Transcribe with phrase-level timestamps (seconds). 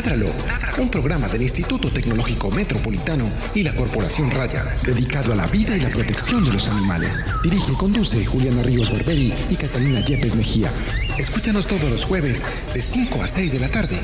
[0.00, 0.30] Ládralo,
[0.78, 5.80] un programa del Instituto Tecnológico Metropolitano y la Corporación Raya, dedicado a la vida y
[5.80, 7.22] la protección de los animales.
[7.42, 10.70] Dirige y conduce Juliana Ríos Barberi y Catalina Yepes Mejía.
[11.18, 12.42] Escúchanos todos los jueves
[12.72, 14.00] de 5 a 6 de la tarde.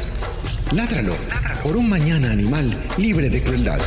[0.72, 1.16] Ládralo,
[1.62, 3.80] por un mañana animal libre de crueldad.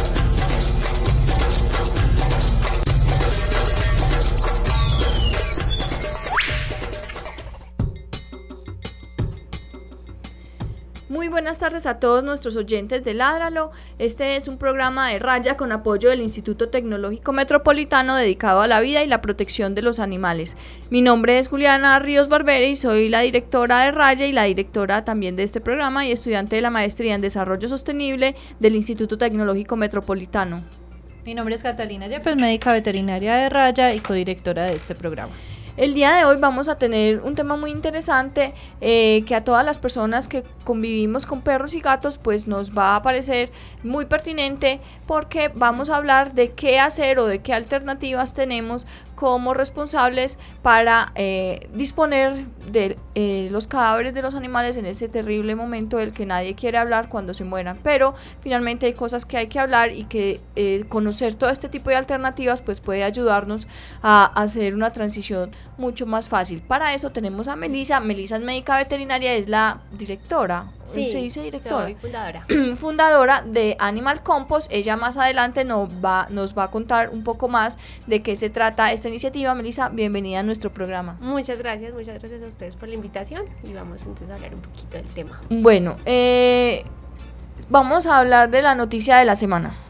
[11.40, 13.72] Buenas tardes a todos nuestros oyentes de Ládralo.
[13.98, 18.82] Este es un programa de Raya con apoyo del Instituto Tecnológico Metropolitano dedicado a la
[18.82, 20.58] vida y la protección de los animales.
[20.90, 25.06] Mi nombre es Juliana Ríos Barbera y soy la directora de Raya y la directora
[25.06, 29.78] también de este programa y estudiante de la maestría en Desarrollo Sostenible del Instituto Tecnológico
[29.78, 30.62] Metropolitano.
[31.24, 35.32] Mi nombre es Catalina Yepes, médica veterinaria de Raya y codirectora de este programa.
[35.80, 39.64] El día de hoy vamos a tener un tema muy interesante eh, que a todas
[39.64, 43.50] las personas que convivimos con perros y gatos pues nos va a parecer
[43.86, 48.86] muy pertinente porque vamos a hablar de qué hacer o de qué alternativas tenemos
[49.16, 55.56] como responsables para eh, disponer de eh, los cadáveres de los animales en ese terrible
[55.56, 57.78] momento del que nadie quiere hablar cuando se mueran.
[57.84, 61.90] Pero finalmente hay cosas que hay que hablar y que eh, conocer todo este tipo
[61.90, 63.68] de alternativas pues puede ayudarnos
[64.02, 66.62] a hacer una transición mucho más fácil.
[66.62, 68.00] Para eso tenemos a Melisa.
[68.00, 70.72] Melisa es médica veterinaria, es la directora.
[70.86, 71.86] Sí, se dice directora.
[71.86, 72.46] Soy fundadora.
[72.76, 74.72] fundadora de Animal Compost.
[74.72, 77.78] Ella más adelante nos va, nos va a contar un poco más
[78.08, 79.56] de qué se trata esta iniciativa.
[79.56, 81.18] Melissa, bienvenida a nuestro programa.
[81.22, 84.62] Muchas gracias, muchas gracias a ustedes por la invitación y vamos entonces a hablar un
[84.62, 85.42] poquito del tema.
[85.50, 86.84] Bueno, eh,
[87.70, 89.89] vamos a hablar de la noticia de la semana.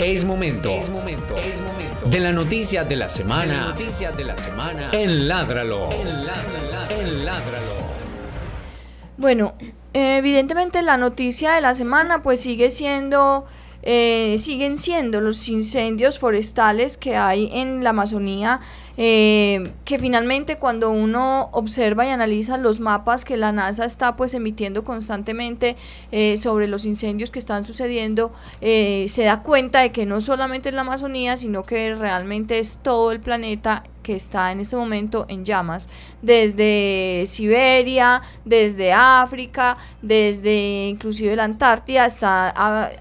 [0.00, 2.06] Es momento, es momento, es momento.
[2.06, 4.86] de la noticia de la semana, noticia de la semana.
[4.92, 7.74] En Ládralo, en Ládralo, en Ládralo.
[9.18, 9.52] Bueno,
[9.92, 13.44] evidentemente la noticia de la semana pues sigue siendo
[13.82, 18.60] eh, siguen siendo los incendios forestales que hay en la Amazonía,
[18.96, 24.34] eh, que finalmente cuando uno observa y analiza los mapas que la NASA está pues
[24.34, 25.76] emitiendo constantemente
[26.12, 28.30] eh, sobre los incendios que están sucediendo,
[28.60, 33.12] se da cuenta de que no solamente es la Amazonía, sino que realmente es todo
[33.12, 35.88] el planeta que está en este momento en llamas,
[36.22, 42.50] desde Siberia, desde África, desde inclusive la Antártida, está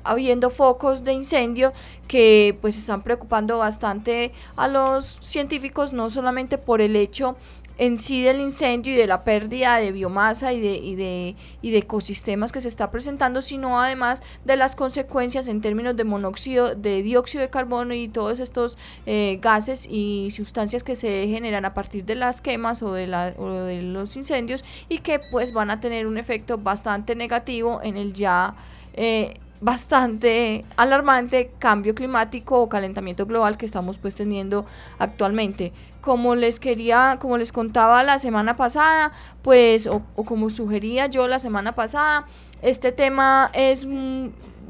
[0.03, 1.73] habiendo focos de incendio
[2.07, 7.37] que pues están preocupando bastante a los científicos, no solamente por el hecho
[7.79, 11.71] en sí del incendio y de la pérdida de biomasa y de, y de, y
[11.71, 16.75] de ecosistemas que se está presentando, sino además de las consecuencias en términos de monóxido,
[16.75, 21.73] de dióxido de carbono y todos estos eh, gases y sustancias que se generan a
[21.73, 25.71] partir de las quemas o de, la, o de los incendios y que pues van
[25.71, 28.53] a tener un efecto bastante negativo en el ya...
[28.93, 34.65] Eh, bastante alarmante cambio climático o calentamiento global que estamos pues teniendo
[34.99, 35.73] actualmente.
[36.01, 39.11] Como les quería, como les contaba la semana pasada,
[39.41, 42.25] pues, o, como sugería yo la semana pasada,
[42.61, 43.87] este tema es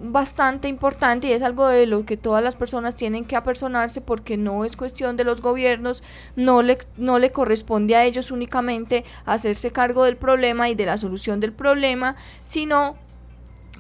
[0.02, 4.38] bastante importante y es algo de lo que todas las personas tienen que apersonarse porque
[4.38, 6.04] no es cuestión de los gobiernos,
[6.36, 10.98] no le, no le corresponde a ellos únicamente hacerse cargo del problema y de la
[10.98, 12.96] solución del problema, sino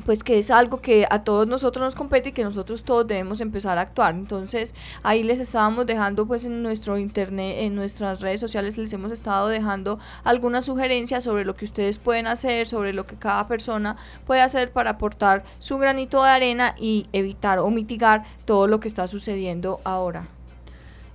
[0.05, 3.41] pues que es algo que a todos nosotros nos compete y que nosotros todos debemos
[3.41, 4.15] empezar a actuar.
[4.15, 9.11] Entonces ahí les estábamos dejando pues en nuestro internet, en nuestras redes sociales les hemos
[9.11, 13.97] estado dejando algunas sugerencias sobre lo que ustedes pueden hacer, sobre lo que cada persona
[14.25, 18.87] puede hacer para aportar su granito de arena y evitar o mitigar todo lo que
[18.87, 20.38] está sucediendo ahora.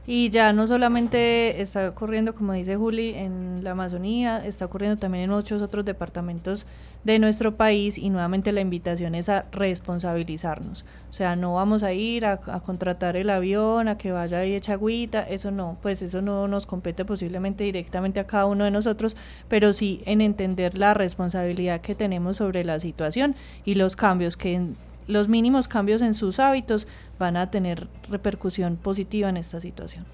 [0.06, 5.25] Y ya no solamente está ocurriendo, como dice Juli, en la Amazonía, está ocurriendo también
[5.25, 6.66] en muchos otros departamentos
[7.04, 10.84] de nuestro país y nuevamente la invitación es a responsabilizarnos.
[11.10, 14.75] O sea, no vamos a ir a, contratar el avión, a que vaya ahí hecha
[14.75, 19.17] agüita, eso no, pues eso no nos compete posiblemente directamente a cada uno de nosotros,
[19.49, 23.34] pero sí en entender la responsabilidad que tenemos sobre la situación
[23.64, 24.61] y los cambios que
[25.06, 26.87] los mínimos cambios en sus hábitos
[27.19, 30.05] van a tener repercusión positiva en esta situación.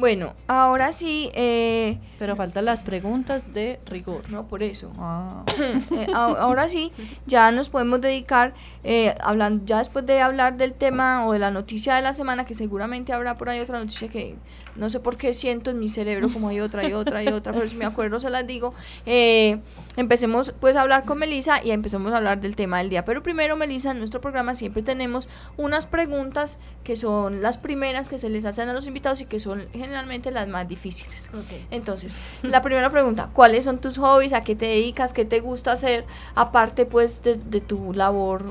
[0.00, 1.30] Bueno, ahora sí.
[1.34, 4.30] Eh, Pero faltan las preguntas de rigor.
[4.30, 4.92] No, por eso.
[4.98, 5.44] Ah.
[5.90, 6.92] Eh, ahora sí,
[7.26, 8.54] ya nos podemos dedicar,
[8.84, 12.46] eh, hablando, ya después de hablar del tema o de la noticia de la semana,
[12.46, 14.36] que seguramente habrá por ahí otra noticia que
[14.76, 17.52] no sé por qué siento en mi cerebro como hay otra y otra y otra,
[17.52, 18.74] pero si me acuerdo se las digo.
[19.06, 19.60] Eh,
[19.96, 23.04] empecemos pues a hablar con Melissa y empecemos a hablar del tema del día.
[23.04, 28.18] Pero primero, Melissa, en nuestro programa siempre tenemos unas preguntas que son las primeras que
[28.18, 31.30] se les hacen a los invitados y que son generalmente las más difíciles.
[31.70, 34.32] Entonces, la primera pregunta, ¿cuáles son tus hobbies?
[34.32, 35.12] ¿A qué te dedicas?
[35.12, 36.04] ¿Qué te gusta hacer?
[36.34, 38.44] Aparte, pues, de, de tu labor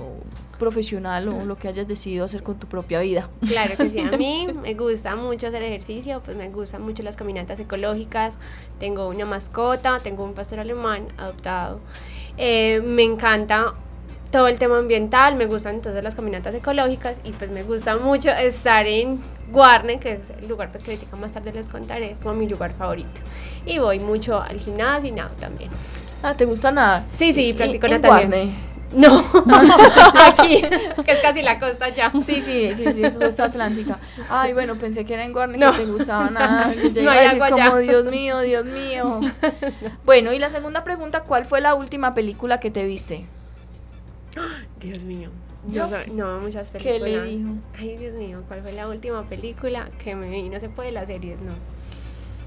[0.60, 3.30] profesional o lo que hayas decidido hacer con tu propia vida.
[3.48, 7.16] Claro que sí, a mí me gusta mucho hacer ejercicio, pues me gustan mucho las
[7.16, 8.38] caminatas ecológicas,
[8.80, 11.80] tengo una mascota, tengo un pastor alemán adoptado,
[12.38, 13.74] Eh, me encanta
[14.32, 18.30] todo el tema ambiental, me gustan entonces las caminatas ecológicas y pues me gusta mucho
[18.30, 19.20] estar en
[19.52, 22.48] Guarne, que es el lugar pues, que ahorita más tarde les contaré, es como mi
[22.48, 23.22] lugar favorito.
[23.66, 25.72] Y voy mucho al gimnasio y nada también.
[26.22, 27.04] Ah, ¿te gusta nadar?
[27.12, 28.54] Sí, sí, practico natación.
[28.96, 29.20] No,
[30.26, 30.62] aquí,
[31.06, 32.12] que es casi la costa ya.
[32.26, 34.00] Sí, sí, la costa atlántica.
[34.30, 35.72] Ay, bueno, pensé que era en Guarne No.
[35.72, 36.74] que te gustaba nada.
[36.74, 37.80] Yo ya No iba a hay decir agua como, allá.
[37.92, 39.22] Dios mío, Dios mío.
[40.06, 43.26] Bueno, y la segunda pregunta, ¿cuál fue la última película que te viste?
[44.80, 45.30] Dios mío.
[45.68, 45.88] ¿Yo?
[45.88, 47.26] No, no, muchas ¿Qué películas.
[47.26, 47.50] le dijo?
[47.78, 50.50] Ay, Dios mío, ¿cuál fue la última película que me vi?
[50.50, 51.54] No se puede las series, no.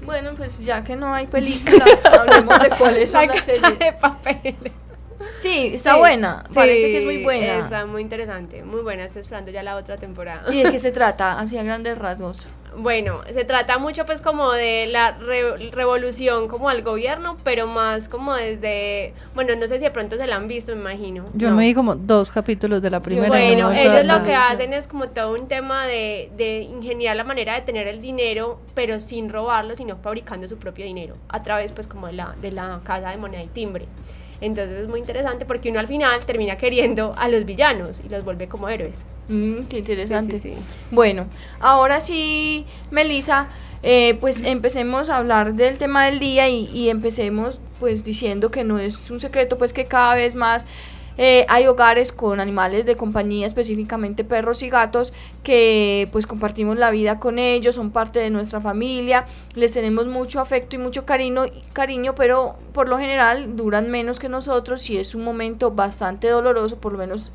[0.05, 1.85] Bueno, pues ya que no hay película,
[2.19, 3.79] hablemos de cuáles son las series.
[3.79, 4.55] de papel.
[5.31, 6.43] Sí, está Sí, buena.
[6.49, 7.59] sí, Parece que es muy buena.
[7.59, 9.05] Está muy interesante, muy buena.
[9.05, 10.53] Estoy esperando ya la otra temporada.
[10.53, 11.39] ¿Y de qué se trata?
[11.39, 12.45] Así a grandes rasgos.
[12.75, 18.09] Bueno, se trata mucho pues como de la re- revolución como al gobierno, pero más
[18.09, 21.27] como desde, bueno, no sé si de pronto se la han visto, me imagino.
[21.35, 21.55] Yo No.
[21.57, 23.27] me vi como dos capítulos de la primera.
[23.27, 27.23] no Bueno, ellos lo que hacen es como todo un tema de, de ingeniar la
[27.23, 31.73] manera de tener el dinero, pero sin robarlo, sino fabricando su propio dinero, a través
[31.73, 33.85] pues como de la, de la casa de moneda y timbre.
[34.41, 38.25] Entonces es muy interesante porque uno al final termina queriendo a los villanos y los
[38.25, 39.05] vuelve como héroes.
[39.29, 40.39] Mm, qué interesante.
[40.39, 40.61] Sí, sí, sí.
[40.91, 41.27] Bueno,
[41.59, 43.47] ahora sí, Melissa,
[43.83, 48.63] eh, pues empecemos a hablar del tema del día y, y empecemos pues diciendo que
[48.63, 50.65] no es un secreto pues que cada vez más
[51.17, 55.13] eh, hay hogares con animales de compañía, específicamente perros y gatos,
[55.43, 59.25] que pues compartimos la vida con ellos, son parte de nuestra familia,
[59.55, 64.29] les tenemos mucho afecto y mucho cariño, cariño, pero por lo general duran menos que
[64.29, 67.31] nosotros y es un momento bastante doloroso, por lo menos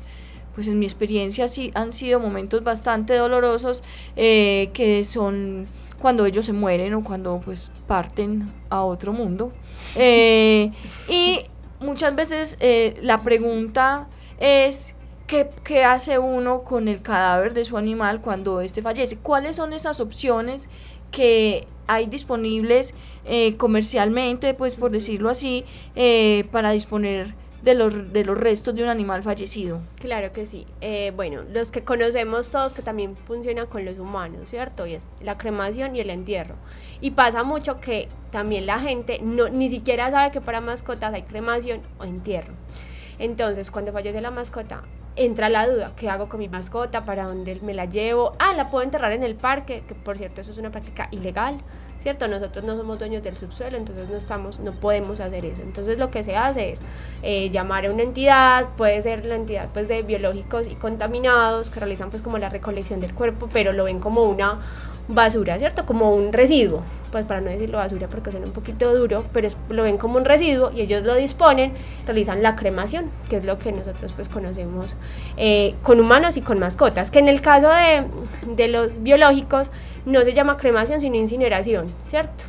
[0.55, 3.81] pues en mi experiencia sí han sido momentos bastante dolorosos
[4.17, 5.67] eh, que son
[5.99, 9.51] cuando ellos se mueren o cuando pues parten a otro mundo.
[9.95, 10.71] Eh,
[11.07, 11.43] y
[11.79, 14.07] muchas veces eh, la pregunta
[14.39, 14.95] es
[15.27, 19.17] ¿qué, qué hace uno con el cadáver de su animal cuando éste fallece?
[19.17, 20.69] ¿Cuáles son esas opciones
[21.11, 22.93] que hay disponibles
[23.25, 25.65] eh, comercialmente, pues por decirlo así,
[25.95, 29.81] eh, para disponer de los, de los restos de un animal fallecido?
[29.95, 30.65] Claro que sí.
[30.81, 34.85] Eh, bueno, los que conocemos todos que también funcionan con los humanos, ¿cierto?
[34.85, 36.55] Y es la cremación y el entierro.
[37.01, 41.23] Y pasa mucho que también la gente no, ni siquiera sabe que para mascotas hay
[41.23, 42.53] cremación o entierro.
[43.19, 44.81] Entonces, cuando fallece la mascota,
[45.17, 47.03] entra la duda, ¿qué hago con mi mascota?
[47.03, 48.33] ¿Para dónde me la llevo?
[48.39, 51.57] Ah, la puedo enterrar en el parque, que por cierto eso es una práctica ilegal,
[51.99, 52.27] ¿cierto?
[52.27, 55.61] Nosotros no somos dueños del subsuelo, entonces no estamos, no podemos hacer eso.
[55.61, 56.81] Entonces lo que se hace es
[57.21, 61.79] eh, llamar a una entidad, puede ser la entidad pues de biológicos y contaminados que
[61.79, 64.57] realizan pues como la recolección del cuerpo, pero lo ven como una
[65.09, 65.85] basura, ¿cierto?
[65.85, 69.57] Como un residuo, pues para no decirlo basura porque suena un poquito duro, pero es-
[69.69, 71.73] lo ven como un residuo y ellos lo disponen,
[72.05, 74.95] realizan la cremación, que es lo que nosotros pues conocemos
[75.35, 78.05] eh, con humanos y con mascotas, que en el caso de,
[78.55, 79.71] de los biológicos
[80.05, 82.45] no se llama cremación sino incineración, ¿cierto?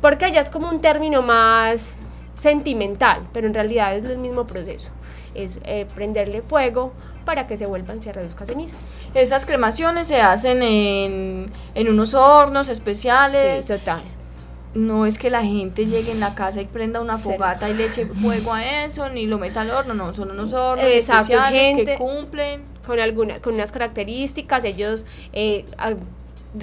[0.00, 1.96] Porque ya es como un término más
[2.38, 4.90] sentimental, pero en realidad es el mismo proceso,
[5.34, 6.92] es eh, prenderle fuego
[7.26, 8.88] para que se vuelvan, se reduzca a cenizas.
[9.12, 13.66] Esas cremaciones se hacen en, en unos hornos especiales.
[13.66, 14.02] Sí, total.
[14.74, 17.34] No es que la gente llegue en la casa y prenda una Cero.
[17.34, 20.52] fogata y le eche fuego a eso, ni lo meta al horno, no, son unos
[20.52, 22.62] hornos Exacto, especiales gente- que cumplen.
[22.86, 25.64] con alguna con unas características ellos eh,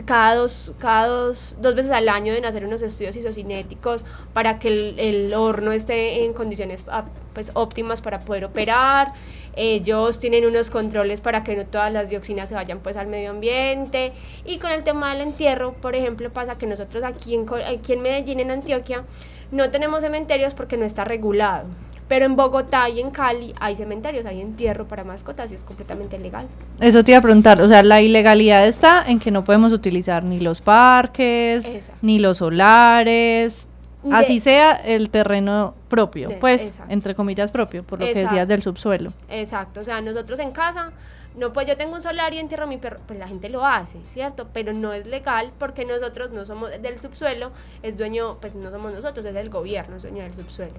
[0.05, 4.67] cada dos cada dos, dos veces al año deben hacer unos estudios isocinéticos para que
[4.69, 9.11] el, el horno esté en condiciones ah, pues óptimas para poder operar
[9.55, 13.31] ellos tienen unos controles para que no todas las dioxinas se vayan pues al medio
[13.31, 14.13] ambiente.
[14.45, 18.01] Y con el tema del entierro por ejemplo pasa que nosotros aquí en, aquí en
[18.01, 19.03] Medellín en Antioquia
[19.51, 21.69] no tenemos cementerios porque no está regulado.
[22.07, 26.19] Pero en Bogotá y en Cali hay cementerios, hay entierro para mascotas y es completamente
[26.19, 26.47] legal.
[26.79, 30.23] Eso te iba a preguntar, o sea, la ilegalidad está en que no podemos utilizar
[30.23, 33.67] ni los parques, ni los solares,
[34.03, 36.91] De- así sea el terreno propio, De- pues, exacto.
[36.93, 39.11] entre comillas propio, por lo que decías del subsuelo.
[39.29, 40.91] Exacto, o sea, nosotros en casa,
[41.37, 43.65] no, pues yo tengo un solar y entierro a mi perro, pues la gente lo
[43.65, 44.47] hace, ¿cierto?
[44.53, 48.91] Pero no es legal porque nosotros no somos del subsuelo, es dueño, pues no somos
[48.93, 50.73] nosotros, es el gobierno, es dueño del subsuelo.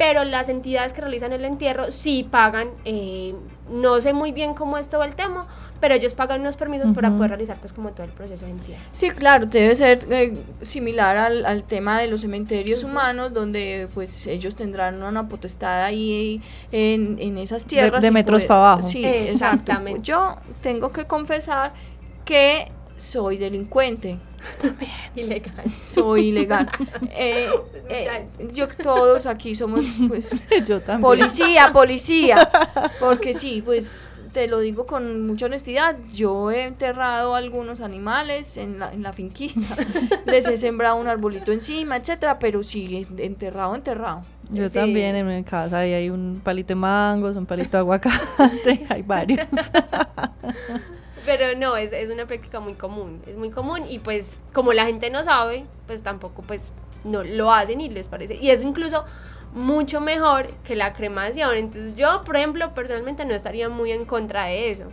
[0.00, 3.34] Pero las entidades que realizan el entierro sí pagan, eh,
[3.70, 5.46] no sé muy bien cómo es todo el tema,
[5.78, 8.82] pero ellos pagan unos permisos para poder realizar pues como todo el proceso de entierro.
[8.94, 14.26] Sí, claro, debe ser eh, similar al, al, tema de los cementerios humanos, donde pues
[14.26, 16.40] ellos tendrán una potestad ahí
[16.72, 18.00] en, en esas tierras.
[18.00, 18.88] De, metros para abajo.
[18.88, 20.00] Sí, exactamente.
[20.00, 21.74] Yo tengo que confesar
[22.24, 24.18] que soy delincuente.
[25.14, 25.64] Ilegal.
[25.86, 26.70] Soy ilegal.
[27.12, 27.48] Eh,
[27.88, 30.30] eh, yo todos aquí somos pues
[30.66, 31.02] yo también.
[31.02, 32.50] policía, policía.
[33.00, 38.78] Porque sí, pues te lo digo con mucha honestidad, yo he enterrado algunos animales en
[38.78, 39.76] la, en la finquita,
[40.26, 44.22] les he sembrado un arbolito encima, etcétera, pero sí, enterrado, enterrado.
[44.52, 48.86] Yo también en mi casa ahí hay un palito de mangos, un palito de aguacate,
[48.88, 49.48] hay varios.
[51.26, 54.86] Pero no, es, es una práctica muy común, es muy común y pues como la
[54.86, 56.72] gente no sabe, pues tampoco pues
[57.04, 58.36] no lo hacen y les parece.
[58.36, 59.04] Y eso incluso
[59.54, 61.54] mucho mejor que la cremación.
[61.56, 64.84] Entonces yo, por ejemplo, personalmente no estaría muy en contra de eso.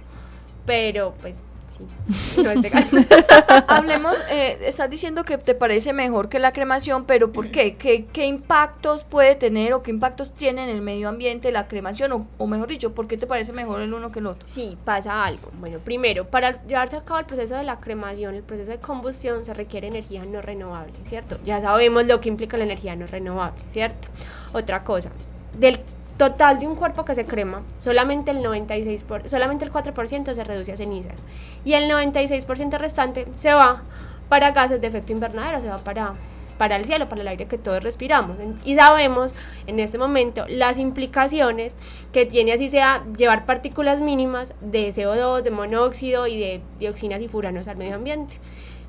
[0.65, 1.43] Pero pues
[3.67, 7.75] Hablemos, eh, estás diciendo que te parece mejor que la cremación, pero ¿por qué?
[7.75, 12.27] ¿Qué, impactos puede tener o qué impactos tiene en el medio ambiente la cremación?
[12.37, 14.47] O, mejor dicho, ¿por qué te parece mejor el uno que el otro?
[14.47, 15.49] Sí, pasa algo.
[15.59, 19.45] Bueno, primero, para llevarse a cabo el proceso de la cremación, el proceso de combustión,
[19.45, 21.39] se requiere energía no renovable, ¿cierto?
[21.45, 24.07] Ya sabemos lo que implica la energía no renovable, ¿cierto?
[24.53, 25.11] Otra cosa,
[25.57, 25.79] del
[26.17, 30.71] total de un cuerpo que se crema, solamente el 96 solamente el 4% se reduce
[30.71, 31.25] a cenizas
[31.63, 33.83] y el 96% restante se va
[34.29, 36.13] para gases de efecto invernadero, se va para
[36.57, 38.35] para el cielo, para el aire que todos respiramos.
[38.65, 39.33] Y sabemos
[39.67, 41.77] en este momento las implicaciones
[42.11, 47.27] que tiene así sea llevar partículas mínimas de CO2, de monóxido y de dioxinas y
[47.27, 48.39] furanos al medio ambiente.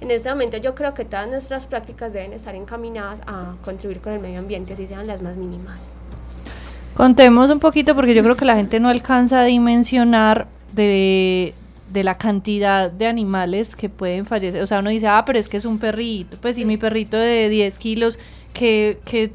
[0.00, 4.12] En este momento yo creo que todas nuestras prácticas deben estar encaminadas a contribuir con
[4.12, 5.90] el medio ambiente, así sean las más mínimas.
[6.98, 11.54] Contemos un poquito porque yo creo que la gente no alcanza a dimensionar de,
[11.94, 14.60] la cantidad de animales que pueden fallecer.
[14.64, 16.36] O sea, uno dice, ah, pero es que es un perrito.
[16.40, 18.18] Pues sí, mi perrito de 10 kilos,
[18.52, 19.30] que, que,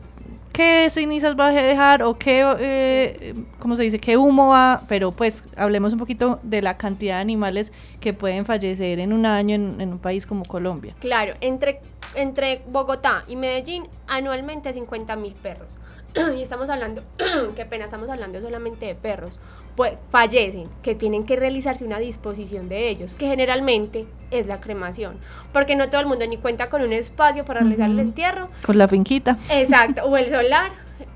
[0.52, 2.04] ¿qué cenizas va a dejar?
[2.04, 4.82] ¿O qué, eh, cómo se dice, qué humo va?
[4.90, 9.26] Pero pues hablemos un poquito de la cantidad de animales que pueden fallecer en un
[9.26, 10.96] año en, en un país como Colombia.
[11.00, 11.80] Claro, entre,
[12.14, 15.78] entre Bogotá y Medellín, anualmente 50 mil perros.
[16.38, 17.04] y estamos hablando,
[17.56, 19.40] que pena estamos hablando solamente de perros,
[19.76, 25.18] pues fallecen, que tienen que realizarse una disposición de ellos, que generalmente es la cremación,
[25.52, 28.50] porque no todo el mundo ni cuenta con un espacio para realizar el entierro.
[28.66, 29.38] Con la finquita.
[29.50, 30.72] Exacto, o el solar,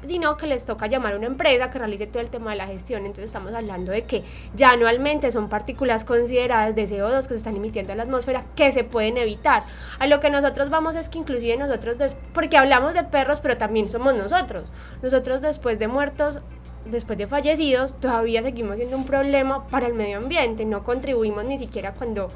[0.07, 2.67] sino que les toca llamar a una empresa que realice todo el tema de la
[2.67, 3.01] gestión.
[3.01, 4.23] Entonces estamos hablando de que
[4.55, 8.71] ya anualmente son partículas consideradas de CO2 que se están emitiendo a la atmósfera que
[8.71, 9.63] se pueden evitar.
[9.99, 11.97] A lo que nosotros vamos es que inclusive nosotros,
[12.33, 14.65] porque hablamos de perros, pero también somos nosotros.
[15.01, 16.41] Nosotros después de muertos
[16.85, 21.57] después de fallecidos, todavía seguimos siendo un problema para el medio ambiente, no contribuimos ni
[21.57, 22.29] siquiera cuando,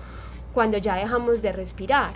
[0.54, 2.12] cuando ya dejamos de respirar.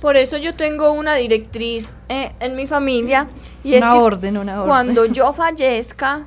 [0.00, 3.28] Por eso yo tengo una directriz eh, en mi familia
[3.64, 3.98] y una es que
[4.38, 4.68] una orden.
[4.68, 6.26] cuando yo fallezca,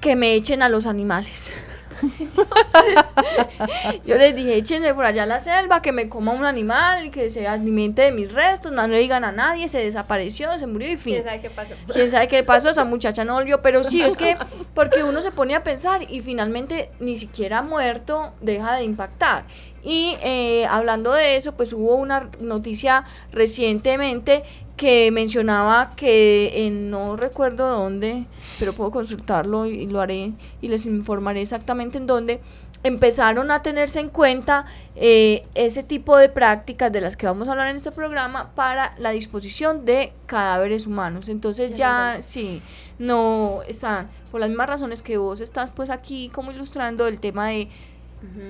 [0.00, 1.52] que me echen a los animales.
[4.04, 7.30] Yo les dije, échenme por allá a la selva, que me coma un animal, que
[7.30, 10.96] se alimente de mis restos, no le digan a nadie, se desapareció, se murió y
[10.96, 11.14] fin.
[11.14, 11.74] ¿Quién sabe qué pasó?
[11.92, 12.68] ¿Quién sabe qué pasó?
[12.68, 14.36] Esa muchacha no volvió, pero sí, es que
[14.74, 19.44] porque uno se pone a pensar y finalmente ni siquiera muerto deja de impactar.
[19.82, 24.42] Y eh, hablando de eso, pues hubo una noticia recientemente
[24.76, 28.26] que mencionaba que en, no recuerdo dónde,
[28.58, 32.40] pero puedo consultarlo y lo haré y les informaré exactamente en dónde,
[32.82, 37.52] empezaron a tenerse en cuenta eh, ese tipo de prácticas de las que vamos a
[37.52, 41.28] hablar en este programa para la disposición de cadáveres humanos.
[41.28, 42.62] Entonces ya, sí,
[42.98, 47.48] no están, por las mismas razones que vos estás pues aquí como ilustrando el tema
[47.48, 47.68] de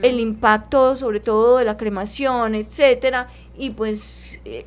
[0.01, 3.29] el impacto sobre todo de la cremación, etcétera,
[3.59, 4.65] y pues eh,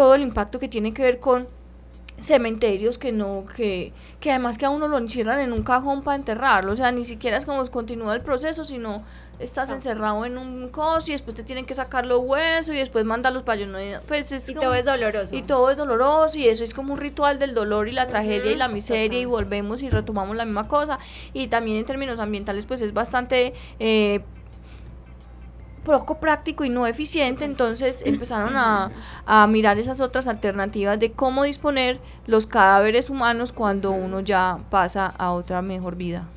[0.00, 1.46] todo el impacto que tiene que ver con
[2.18, 6.16] cementerios que no, que, que además que a uno lo encierran en un cajón para
[6.16, 9.04] enterrarlo, o sea, ni siquiera es como continúa el proceso, sino
[9.38, 13.04] estás encerrado en un coso y después te tienen que sacar los huesos y después
[13.04, 13.76] mandarlos para no
[14.08, 15.36] pues es y todo es doloroso.
[15.36, 18.52] y todo es doloroso y eso es como un ritual del dolor y la tragedia
[18.52, 20.98] y la miseria y volvemos y retomamos la misma cosa.
[21.34, 24.24] Y también en términos ambientales pues es bastante eh,
[25.84, 28.90] poco práctico y no eficiente, entonces empezaron a,
[29.26, 35.06] a, mirar esas otras alternativas de cómo disponer los cadáveres humanos cuando uno ya pasa
[35.06, 36.28] a otra mejor vida.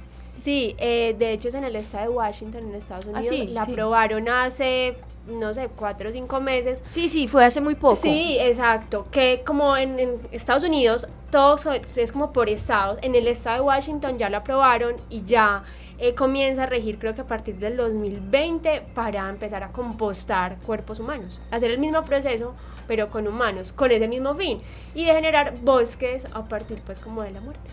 [0.43, 3.61] Sí, eh, de hecho es en el estado de Washington, en Estados ah, Unidos, la
[3.61, 6.83] aprobaron hace, no sé, cuatro o cinco meses.
[6.85, 7.95] Sí, sí, fue hace muy poco.
[7.95, 13.27] Sí, exacto, que como en, en Estados Unidos todo es como por estados, en el
[13.27, 15.63] estado de Washington ya lo aprobaron y ya
[15.97, 20.99] eh, comienza a regir creo que a partir del 2020 para empezar a compostar cuerpos
[20.99, 22.55] humanos, hacer el mismo proceso
[22.87, 24.61] pero con humanos, con ese mismo fin
[24.95, 27.69] y de generar bosques a partir pues como de la muerte.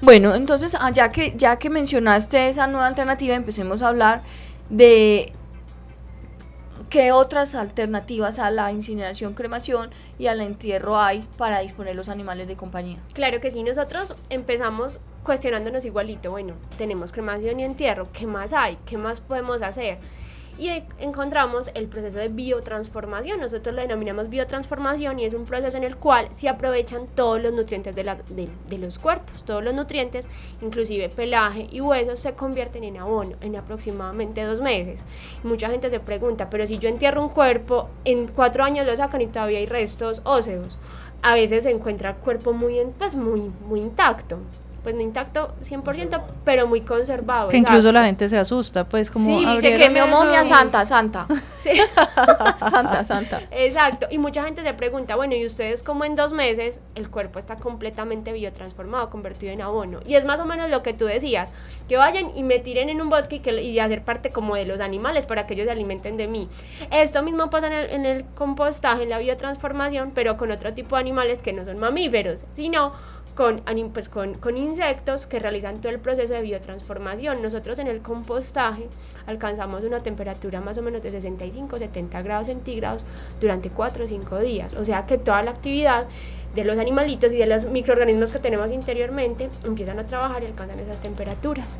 [0.00, 4.22] Bueno, entonces ah, ya que, ya que mencionaste esa nueva alternativa, empecemos a hablar
[4.70, 5.32] de
[6.90, 12.48] qué otras alternativas a la incineración, cremación y al entierro hay para disponer los animales
[12.48, 12.98] de compañía.
[13.14, 18.76] Claro que sí, nosotros empezamos cuestionándonos igualito, bueno, tenemos cremación y entierro, ¿qué más hay?
[18.84, 19.98] ¿Qué más podemos hacer?
[20.60, 23.40] Y encontramos el proceso de biotransformación.
[23.40, 27.54] Nosotros lo denominamos biotransformación y es un proceso en el cual se aprovechan todos los
[27.54, 28.04] nutrientes de,
[28.68, 30.28] de, los cuerpos, todos los nutrientes,
[30.60, 35.06] inclusive pelaje y huesos, se convierten en abono en aproximadamente dos meses.
[35.44, 39.22] mucha gente se pregunta, pero si yo entierro un cuerpo, en cuatro años lo sacan
[39.22, 40.76] y todavía hay restos óseos.
[41.22, 44.38] A veces se encuentra el cuerpo muy, pues muy, muy intacto
[44.82, 47.48] pues no intacto 100%, pero muy conservado.
[47.48, 49.26] Que incluso la gente se asusta, pues como...
[49.26, 51.26] Sí, dice que mi momia santa, santa.
[51.60, 51.72] Sí.
[52.58, 53.42] santa, santa.
[53.50, 57.38] Exacto, y mucha gente se pregunta, bueno, ¿y ustedes cómo en dos meses el cuerpo
[57.38, 60.00] está completamente biotransformado, convertido en abono?
[60.06, 61.52] Y es más o menos lo que tú decías,
[61.86, 64.64] que vayan y me tiren en un bosque y, que, y hacer parte como de
[64.64, 66.48] los animales para que ellos se alimenten de mí.
[66.90, 70.96] Esto mismo pasa en el, en el compostaje, en la biotransformación, pero con otro tipo
[70.96, 72.92] de animales que no son mamíferos, sino
[73.40, 73.62] con,
[73.94, 77.40] pues con, con, insectos que realizan todo el proceso de biotransformación.
[77.40, 78.86] Nosotros en el compostaje
[79.24, 83.06] alcanzamos una temperatura más o menos de 65-70 grados centígrados
[83.40, 84.74] durante 4 o 5 días.
[84.74, 86.06] O sea que toda la actividad
[86.54, 90.78] de los animalitos y de los microorganismos que tenemos interiormente empiezan a trabajar y alcanzan
[90.78, 91.78] esas temperaturas.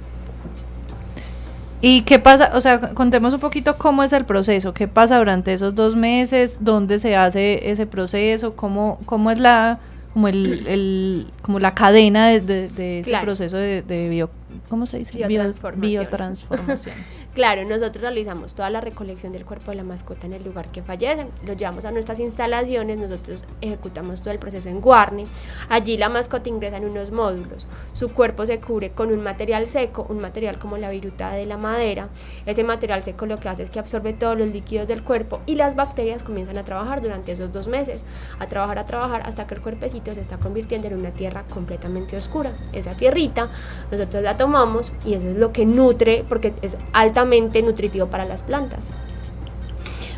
[1.82, 2.52] ¿Y qué pasa?
[2.54, 6.56] O sea, contemos un poquito cómo es el proceso, qué pasa durante esos dos meses,
[6.60, 9.78] dónde se hace ese proceso, cómo, cómo es la
[10.12, 14.30] como el, el como la cadena de, de, ese proceso de, de, bio,
[14.68, 15.16] ¿cómo se dice?
[15.26, 15.80] Biotransformación.
[15.80, 16.94] Biotransformación.
[17.34, 20.82] Claro, nosotros realizamos toda la recolección del cuerpo de la mascota en el lugar que
[20.82, 25.26] fallece, lo llevamos a nuestras instalaciones, nosotros ejecutamos todo el proceso en Guarne.
[25.68, 30.06] Allí la mascota ingresa en unos módulos, su cuerpo se cubre con un material seco,
[30.08, 32.08] un material como la viruta de la madera.
[32.46, 35.54] Ese material seco lo que hace es que absorbe todos los líquidos del cuerpo y
[35.54, 38.04] las bacterias comienzan a trabajar durante esos dos meses,
[38.40, 42.16] a trabajar, a trabajar, hasta que el cuerpecito se está convirtiendo en una tierra completamente
[42.16, 42.56] oscura.
[42.72, 43.50] Esa tierrita
[43.92, 48.42] nosotros la tomamos y eso es lo que nutre, porque es alta nutritivo para las
[48.42, 48.90] plantas.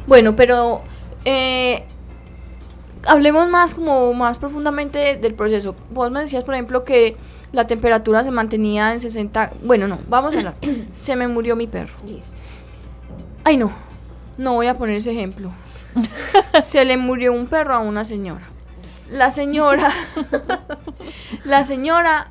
[0.06, 0.82] Bueno, pero
[1.24, 1.84] eh,
[3.06, 5.74] hablemos más como más profundamente del proceso.
[5.90, 7.16] Vos me decías, por ejemplo, que
[7.52, 9.52] la temperatura se mantenía en 60.
[9.62, 10.54] Bueno, no, vamos a hablar.
[10.94, 11.94] se me murió mi perro.
[13.44, 13.72] Ay, no.
[14.38, 15.50] No voy a poner ese ejemplo.
[16.62, 18.48] se le murió un perro a una señora.
[19.10, 19.92] La señora.
[21.44, 22.28] la señora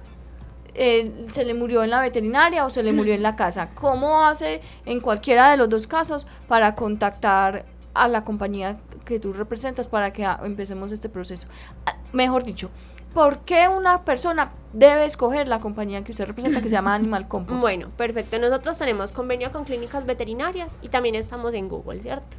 [0.74, 3.70] eh, se le murió en la veterinaria o se le murió en la casa.
[3.74, 9.34] ¿Cómo hace en cualquiera de los dos casos para contactar a la compañía que tú
[9.34, 11.48] representas para que empecemos este proceso?
[11.86, 12.70] Ah, mejor dicho,
[13.14, 17.28] ¿por qué una persona debe escoger la compañía que usted representa que se llama Animal
[17.28, 17.62] Compost?
[17.62, 18.40] Bueno, perfecto.
[18.40, 22.38] Nosotros tenemos convenio con clínicas veterinarias y también estamos en Google, ¿cierto?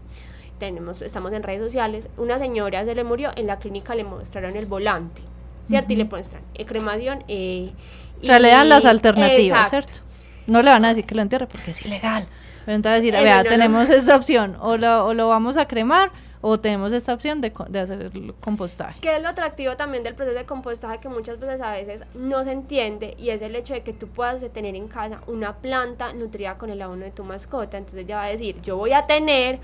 [0.59, 2.09] Tenemos, estamos en redes sociales.
[2.17, 5.23] Una señora se le murió, en la clínica le mostraron el volante,
[5.65, 5.93] ¿cierto?
[5.93, 7.73] Y le muestran eh, cremación, eh,
[8.23, 10.01] o sea, le dan las alternativas, ¿cierto?
[10.47, 12.27] No le van a decir que lo entierre porque es ilegal.
[12.65, 16.59] Pero entonces decir, vea, tenemos esta opción, o lo, o lo vamos a cremar, o
[16.59, 19.01] tenemos esta opción de, de, hacer el compostaje.
[19.01, 22.45] Que es lo atractivo también del proceso de compostaje que muchas veces a veces no
[22.45, 26.13] se entiende y es el hecho de que tú puedas tener en casa una planta
[26.13, 27.79] nutrida con el abono de tu mascota.
[27.79, 29.61] Entonces ya va a decir, yo voy a tener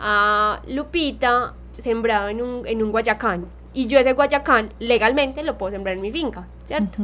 [0.00, 5.72] a Lupita sembrado en un, en un guayacán y yo ese guayacán legalmente lo puedo
[5.72, 7.02] sembrar en mi finca, ¿cierto?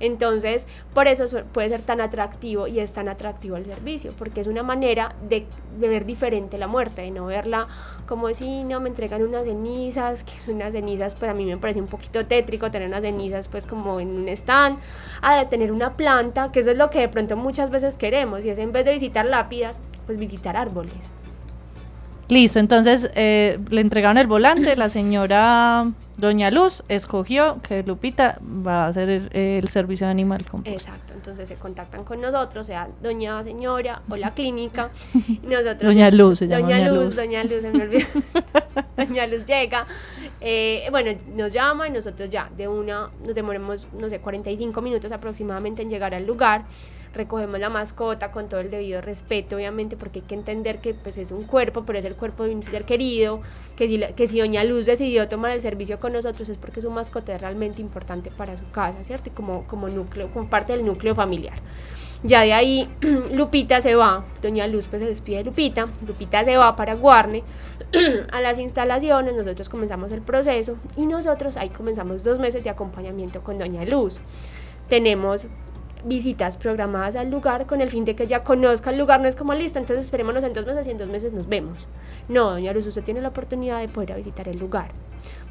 [0.00, 4.46] Entonces, por eso puede ser tan atractivo y es tan atractivo el servicio, porque es
[4.46, 5.46] una manera de,
[5.78, 7.66] ver diferente la muerte, de no verla
[8.06, 11.56] como si no me entregan unas cenizas, que son unas cenizas, pues a mí me
[11.56, 14.78] parece un poquito tétrico tener unas cenizas pues como en un stand,
[15.22, 18.44] a de tener una planta, que eso es lo que de pronto muchas veces queremos,
[18.44, 21.10] y es en vez de visitar lápidas, pues visitar árboles.
[22.30, 28.84] Listo, entonces eh, le entregaron el volante, la señora Doña Luz escogió que Lupita va
[28.84, 30.72] a hacer el, servicio de animal compost.
[30.72, 34.90] Exacto, entonces se contactan con nosotros, sea Doña Señora o la clínica.
[35.42, 38.06] nosotros, Doña Luz, se llama Doña, Luz, Doña Luz, se me olvidó.
[38.96, 39.86] Doña Luz llega,
[40.40, 45.10] eh, bueno, nos llama y nosotros ya de una, nos demoremos, no sé, 45 minutos
[45.10, 46.62] aproximadamente en llegar al lugar
[47.14, 51.18] recogemos la mascota con todo el debido respeto, obviamente, porque hay que entender que pues,
[51.18, 53.40] es un cuerpo, pero es el cuerpo de un ser querido,
[53.76, 56.90] que si, que si Doña Luz decidió tomar el servicio con nosotros es porque su
[56.90, 59.30] mascota es realmente importante para su casa, ¿cierto?
[59.34, 61.58] Como, como núcleo, como parte del núcleo familiar.
[62.22, 62.86] Ya de ahí
[63.32, 67.42] Lupita se va, doña Luz pues se despide de Lupita, Lupita se va para Guarne
[68.32, 73.42] a las instalaciones, nosotros comenzamos el proceso y nosotros ahí comenzamos dos meses de acompañamiento
[73.42, 74.20] con doña Luz.
[74.88, 75.46] Tenemos
[76.04, 79.36] visitas programadas al lugar con el fin de que ella conozca el lugar, no es
[79.36, 81.86] como listo, entonces esperémonos en dos meses y en dos meses nos vemos.
[82.28, 84.90] No, doña Luz, usted tiene la oportunidad de poder visitar el lugar,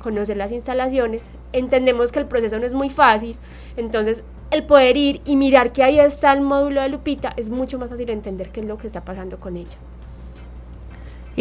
[0.01, 3.35] conocer las instalaciones, entendemos que el proceso no es muy fácil,
[3.77, 7.77] entonces el poder ir y mirar que ahí está el módulo de Lupita es mucho
[7.77, 9.77] más fácil entender qué es lo que está pasando con ella.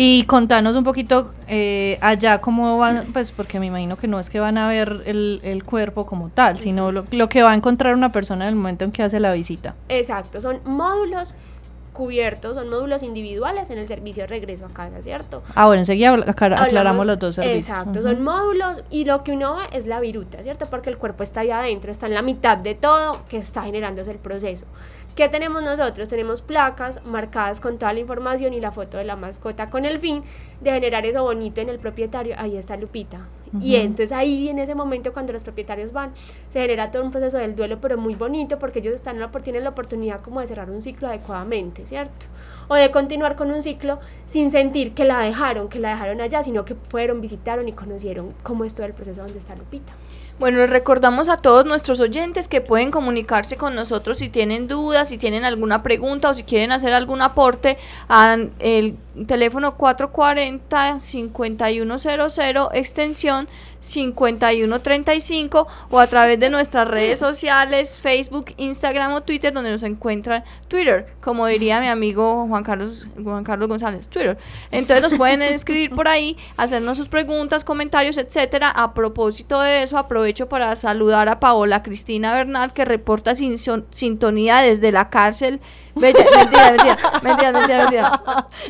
[0.01, 4.31] Y contanos un poquito eh, allá cómo van, pues porque me imagino que no es
[4.31, 7.55] que van a ver el, el cuerpo como tal, sino lo, lo, que va a
[7.57, 9.75] encontrar una persona en el momento en que hace la visita.
[9.89, 11.35] Exacto, son módulos
[11.93, 15.43] cubiertos, son módulos individuales en el servicio de regreso a casa, ¿cierto?
[15.57, 17.65] Ah, bueno, enseguida aclaramos Hablamos, los dos servicios.
[17.65, 18.13] Exacto, uh -huh.
[18.15, 20.67] son módulos y lo que uno ve es la viruta, ¿cierto?
[20.67, 24.13] Porque el cuerpo está ahí adentro, está en la mitad de todo que está generándose
[24.13, 24.65] el proceso.
[25.19, 26.07] ¿Qué tenemos nosotros?
[26.07, 29.99] Tenemos placas marcadas con toda la información y la foto de la mascota con el
[29.99, 30.23] fin
[30.61, 32.37] de generar eso bonito en el propietario.
[32.39, 33.27] Ahí está Lupita.
[33.53, 33.61] Uh -huh.
[33.65, 36.13] Y entonces ahí en ese momento cuando los propietarios van,
[36.51, 39.65] se genera todo un proceso del duelo, pero muy bonito porque ellos están la, tienen
[39.65, 42.27] la oportunidad como de cerrar un ciclo adecuadamente, ¿cierto?
[42.69, 46.45] O de continuar con un ciclo sin sentir que la dejaron, que la dejaron allá,
[46.45, 49.95] sino que fueron, visitaron y conocieron cómo es todo el proceso donde está Lupita.
[50.39, 55.09] Bueno, les recordamos a todos nuestros oyentes que pueden comunicarse con nosotros si tienen dudas,
[55.09, 58.53] si tienen alguna pregunta o si quieren hacer algún aporte al
[59.27, 63.49] teléfono 440-5100, extensión
[63.81, 70.45] 5135 o a través de nuestras redes sociales, Facebook, Instagram o Twitter, donde nos encuentran
[70.69, 74.39] Twitter, como diría mi amigo Juan Carlos, Juan Carlos González, Twitter.
[74.71, 78.71] Entonces nos pueden escribir por ahí, hacernos sus preguntas, comentarios, etcétera.
[78.71, 83.59] A propósito de eso, aprovecho para saludar a Paola Cristina Bernal, que reporta sin
[83.91, 85.61] sintonía desde la cárcel.
[85.95, 86.71] Mentira, mentira,
[87.23, 87.53] mentira,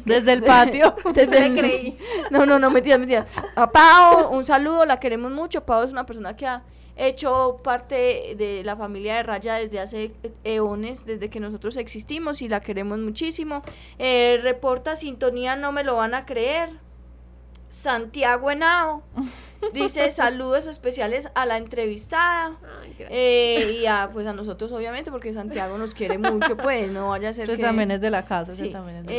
[0.04, 0.94] mentira, patio.
[1.14, 1.98] Desde creí.
[2.30, 3.26] No, no, no, mentira, mentira.
[3.54, 5.64] A Pao, un saludo, la queremos mucho.
[5.64, 6.62] Pau es una persona que ha
[6.96, 10.12] hecho parte de la familia de Raya desde hace
[10.44, 13.62] eones, desde que nosotros existimos y la queremos muchísimo.
[13.98, 16.70] Eh, reporta sintonía, no me lo van a creer.
[17.68, 19.02] Santiago Henao
[19.72, 25.32] dice saludos especiales a la entrevistada Ay, eh, y a, pues a nosotros obviamente porque
[25.32, 28.24] Santiago nos quiere mucho pues no vaya a ser Usted que también es de la
[28.24, 28.70] casa Sí.
[28.70, 29.14] también es de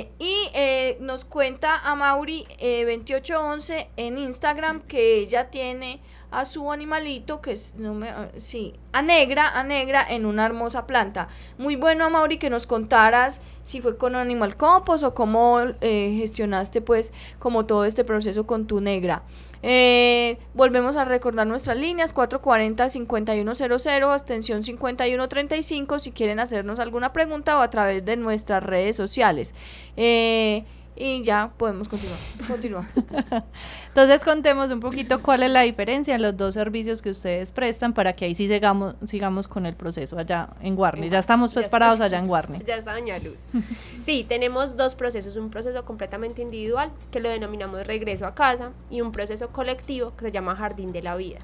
[0.00, 6.44] Eh, y eh, nos cuenta a Mauri eh, 2811 en Instagram que ella tiene a
[6.44, 11.28] su animalito que es no me, sí a negra a negra en una hermosa planta.
[11.56, 16.16] Muy bueno a Mauri que nos contaras si fue con Animal Compost o cómo eh,
[16.18, 19.22] gestionaste pues como todo este proceso con tu negra
[19.62, 27.60] eh, volvemos a recordar nuestras líneas 440-5100, extensión 5135 si quieren hacernos alguna pregunta o
[27.60, 29.54] a través de nuestras redes sociales.
[29.96, 30.64] Eh,
[30.98, 32.18] y ya podemos continuar.
[32.46, 32.86] Continúa.
[33.88, 37.92] Entonces contemos un poquito cuál es la diferencia en los dos servicios que ustedes prestan
[37.92, 41.08] para que ahí sí sigamos, sigamos con el proceso allá en Guarne.
[41.08, 42.06] Ya estamos pues Ya parados está.
[42.06, 42.62] allá en Guarne.
[42.66, 43.44] Ya está Doña Luz.
[44.04, 49.00] Sí, tenemos dos procesos, un proceso completamente individual que lo denominamos regreso a casa y
[49.00, 51.38] un proceso colectivo que se llama jardín de la vida.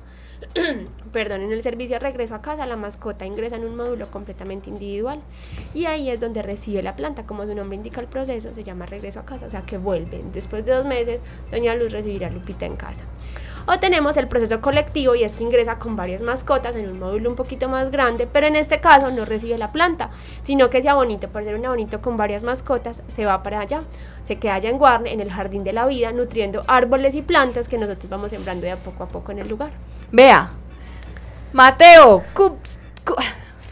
[1.13, 4.71] Perdón, en el servicio de regreso a casa la mascota ingresa en un módulo completamente
[4.71, 5.21] individual
[5.75, 8.87] y ahí es donde recibe la planta, como su nombre indica el proceso, se llama
[8.87, 10.33] regreso a casa, o sea que vuelven.
[10.33, 13.05] Después de dos meses, Doña Luz recibirá a Lupita en casa.
[13.67, 17.31] O tenemos el proceso colectivo y es que ingresa con varias mascotas en un módulo
[17.31, 20.11] un poquito más grande, pero en este caso no recibe la planta,
[20.43, 23.79] sino que sea bonito, por ser un bonito con varias mascotas, se va para allá,
[24.23, 27.71] se queda allá en Guarne, en el jardín de la vida, nutriendo árboles y plantas
[27.71, 29.71] que nosotros vamos sembrando de a poco a poco en el lugar.
[30.25, 30.49] Vea,
[31.53, 33.15] Mateo, Cups, Cu-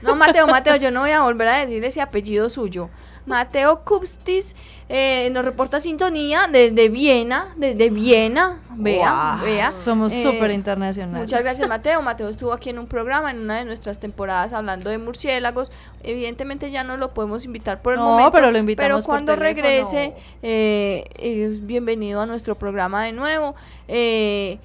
[0.02, 2.90] no Mateo, Mateo, yo no voy a volver a decir ese apellido suyo.
[3.24, 4.54] Mateo Kupstis
[4.90, 9.70] eh, nos reporta sintonía desde Viena, desde Viena, vea, vea.
[9.70, 11.22] Somos Eh, súper internacionales.
[11.22, 12.02] Muchas gracias Mateo.
[12.02, 15.72] Mateo estuvo aquí en un programa en una de nuestras temporadas hablando de murciélagos.
[16.02, 18.32] Evidentemente ya no lo podemos invitar por el No, momento.
[18.32, 20.12] pero lo invitamos Pero cuando regrese
[20.42, 23.54] eh, bienvenido a nuestro programa de nuevo.
[23.88, 24.58] Eh,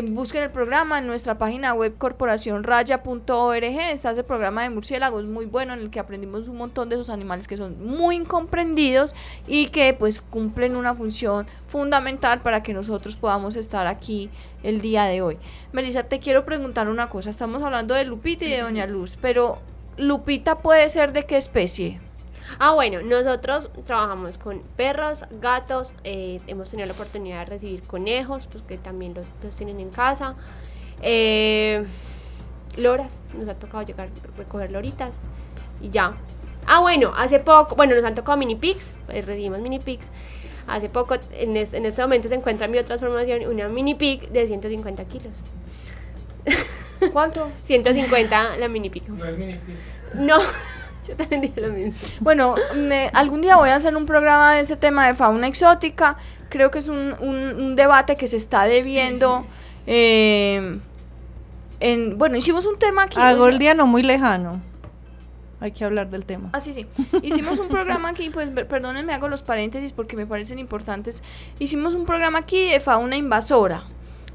[0.00, 3.62] busquen el programa en nuestra página web corporacionraya.org.
[3.62, 7.10] Está ese programa de murciélagos muy bueno en el que aprendimos un montón de esos
[7.10, 9.14] animales que son muy incomprendidos
[9.46, 14.30] y que pues cumplen una función fundamental para que nosotros podamos estar aquí
[14.62, 15.38] el día de hoy.
[15.72, 17.30] Melissa, te quiero preguntar una cosa.
[17.30, 19.60] Estamos hablando de Lupita y de Doña Luz, pero
[19.98, 22.00] Lupita puede ser de qué especie?
[22.58, 28.46] Ah, bueno, nosotros trabajamos con perros, gatos, eh, hemos tenido la oportunidad de recibir conejos,
[28.46, 30.34] pues que también los, los tienen en casa.
[31.02, 31.84] Eh,
[32.76, 35.18] loras, nos ha tocado llegar recoger loritas
[35.80, 36.16] y ya.
[36.66, 40.10] Ah, bueno, hace poco, bueno, nos han tocado mini pigs, pues recibimos mini pigs.
[40.68, 44.46] Hace poco, en, es- en este momento se encuentra en biotransformación una mini pig de
[44.46, 45.36] 150 kilos.
[47.12, 47.48] ¿Cuánto?
[47.64, 49.08] 150 la mini pig.
[49.08, 49.76] No es mini pig.
[50.14, 50.38] No,
[51.08, 52.08] yo también dije lo mismo.
[52.20, 56.16] Bueno, me- algún día voy a hacer un programa de ese tema de fauna exótica.
[56.48, 59.44] Creo que es un, un- un debate que se está debiendo.
[59.86, 60.78] eh,
[61.80, 63.18] en, bueno, hicimos un tema aquí.
[63.18, 64.60] o Hago sea- el día no muy lejano.
[65.60, 66.50] Hay que hablar del tema.
[66.52, 66.86] Ah, sí, sí.
[67.22, 71.22] Hicimos un programa aquí, pues per- perdónenme, hago los paréntesis porque me parecen importantes.
[71.60, 73.84] Hicimos un programa aquí de fauna invasora.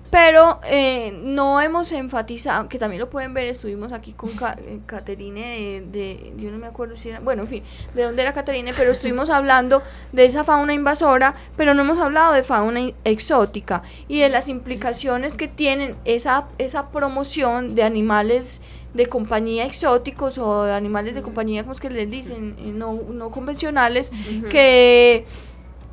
[0.10, 4.80] Pero eh, no hemos enfatizado, que también lo pueden ver, estuvimos aquí con Ca- eh,
[4.86, 8.32] Caterine de, de- yo no me acuerdo si era, bueno, en fin, de dónde era
[8.32, 13.82] Caterine, pero estuvimos hablando de esa fauna invasora, pero no hemos hablado de fauna exótica
[14.08, 18.62] y de las implicaciones que tienen esa, esa promoción de animales
[18.94, 22.94] de compañía exóticos o de animales de compañía, como es que les dicen, Eh, no,
[23.12, 24.12] no convencionales,
[24.50, 25.26] que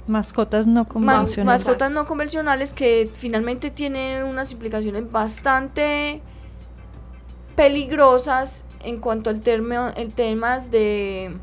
[0.07, 1.65] Mascotas no Ma- convencionales.
[1.65, 6.21] mascotas no convencionales que finalmente tienen unas implicaciones bastante
[7.57, 11.37] peligrosas en cuanto al termo, el temas de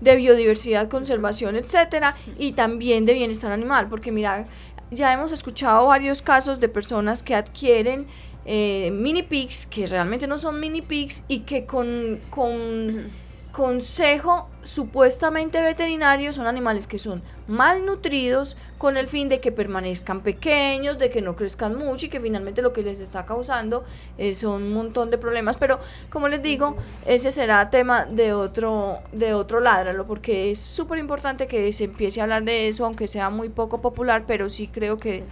[0.00, 4.44] de biodiversidad, conservación, etcétera, y también de bienestar animal, porque mira,
[4.90, 8.08] ya hemos escuchado varios casos de personas que adquieren
[8.44, 13.04] eh, mini pigs que realmente no son mini pigs y que con, con
[13.52, 20.98] consejo supuestamente veterinario son animales que son malnutridos con el fin de que permanezcan pequeños,
[20.98, 23.84] de que no crezcan mucho y que finalmente lo que les está causando
[24.16, 25.58] eh, son un montón de problemas.
[25.58, 25.78] Pero
[26.10, 31.46] como les digo, ese será tema de otro, de otro ládralo, porque es súper importante
[31.46, 34.98] que se empiece a hablar de eso, aunque sea muy poco popular, pero sí creo
[34.98, 35.24] que,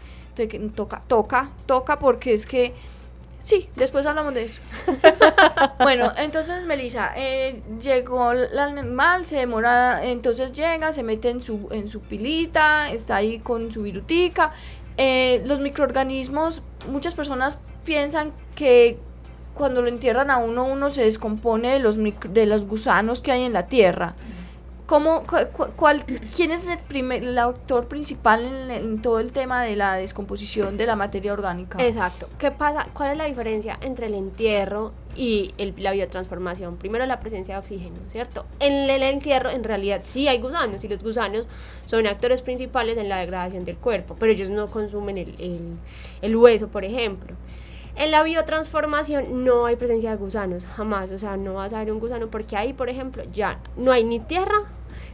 [0.74, 2.74] toca, toca, toca, porque es que
[3.42, 4.60] Sí, después hablamos de eso.
[5.80, 11.68] bueno, entonces Melissa, eh, llegó el animal, se demora, entonces llega, se mete en su,
[11.70, 14.50] en su pilita, está ahí con su virutica.
[14.98, 18.98] Eh, los microorganismos, muchas personas piensan que
[19.54, 23.32] cuando lo entierran a uno, uno se descompone de los, micro- de los gusanos que
[23.32, 24.14] hay en la tierra.
[24.90, 29.30] ¿Cómo, cu- cu- cuál, ¿Quién es el, primer, el autor principal en, en todo el
[29.30, 31.78] tema de la descomposición de la materia orgánica?
[31.80, 32.28] Exacto.
[32.40, 32.88] ¿Qué pasa?
[32.92, 36.76] ¿Cuál es la diferencia entre el entierro y el- la biotransformación?
[36.76, 38.46] Primero la presencia de oxígeno, ¿cierto?
[38.58, 41.46] En el entierro en realidad sí hay gusanos y los gusanos
[41.86, 45.76] son actores principales en la degradación del cuerpo, pero ellos no consumen el, el-
[46.20, 47.36] el hueso, por ejemplo.
[47.94, 51.92] En la biotransformación no hay presencia de gusanos, jamás, o sea, no vas a ver
[51.92, 54.56] un gusano porque ahí, por ejemplo, ya no hay ni tierra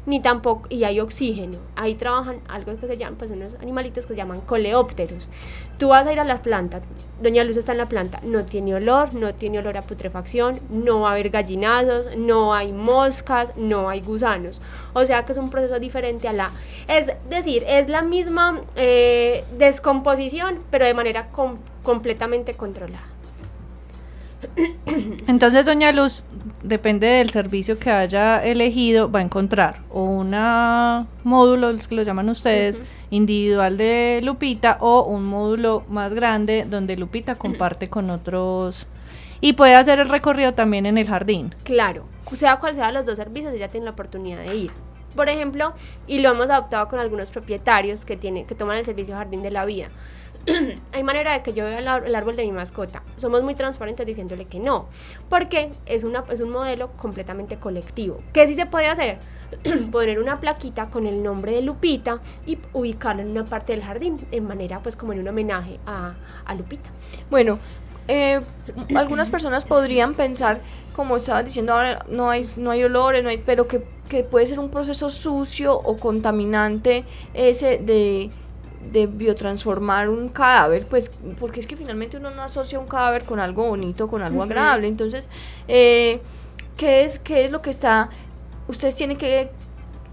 [0.07, 1.59] ni tampoco, y hay oxígeno.
[1.75, 5.29] Ahí trabajan algo que se llaman, pues unos animalitos que se llaman coleópteros.
[5.79, 6.83] Tú vas a ir a las plantas,
[7.21, 11.01] Doña Luz está en la planta, no tiene olor, no tiene olor a putrefacción, no
[11.01, 14.63] va a haber gallinazos, no hay moscas, no hay gusanos.
[14.95, 16.51] O sea que es un proceso diferente a la...
[16.89, 23.05] Es decir, es la misma eh, descomposición, pero de manera com- completamente controlada.
[25.27, 26.25] Entonces, doña Luz,
[26.63, 32.03] depende del servicio que haya elegido, va a encontrar o una módulo, los que lo
[32.03, 38.87] llaman ustedes, individual de Lupita o un módulo más grande donde Lupita comparte con otros
[39.41, 41.55] y puede hacer el recorrido también en el jardín.
[41.63, 44.71] Claro, sea cual sea los dos servicios, ella tiene la oportunidad de ir.
[45.15, 45.73] Por ejemplo,
[46.07, 49.51] y lo hemos adoptado con algunos propietarios que, tienen, que toman el servicio Jardín de
[49.51, 49.89] la Vida.
[50.93, 53.03] Hay manera de que yo vea el, árbol de mi mascota.
[53.17, 54.89] Somos muy transparentes diciéndole que no,
[55.29, 58.19] porque es, una, es un modelo completamente colectivo.
[58.33, 59.19] ¿Qué sí se puede hacer?
[59.93, 64.17] Poner una plaquita con el nombre de Lupita y ubicarla en una parte del jardín,
[64.31, 66.91] en manera pues como en un homenaje a, a Lupita.
[67.31, 67.59] Bueno,
[68.09, 68.41] eh,
[68.95, 70.61] algunas personas podrían pensar,
[70.95, 74.47] como estabas diciendo ahora, no hay, no hay olores, no hay, pero que, que puede
[74.47, 78.31] ser un proceso sucio o contaminante ese de,
[78.93, 83.41] de biotransformar un cadáver, pues porque es que finalmente uno no asocia un cadáver con
[83.41, 84.87] algo bonito, con algo agradable.
[84.89, 85.29] Entonces,
[85.69, 86.21] eh,
[86.77, 88.11] ¿qué, es, ¿qué es lo que está?
[88.69, 89.51] Ustedes tienen que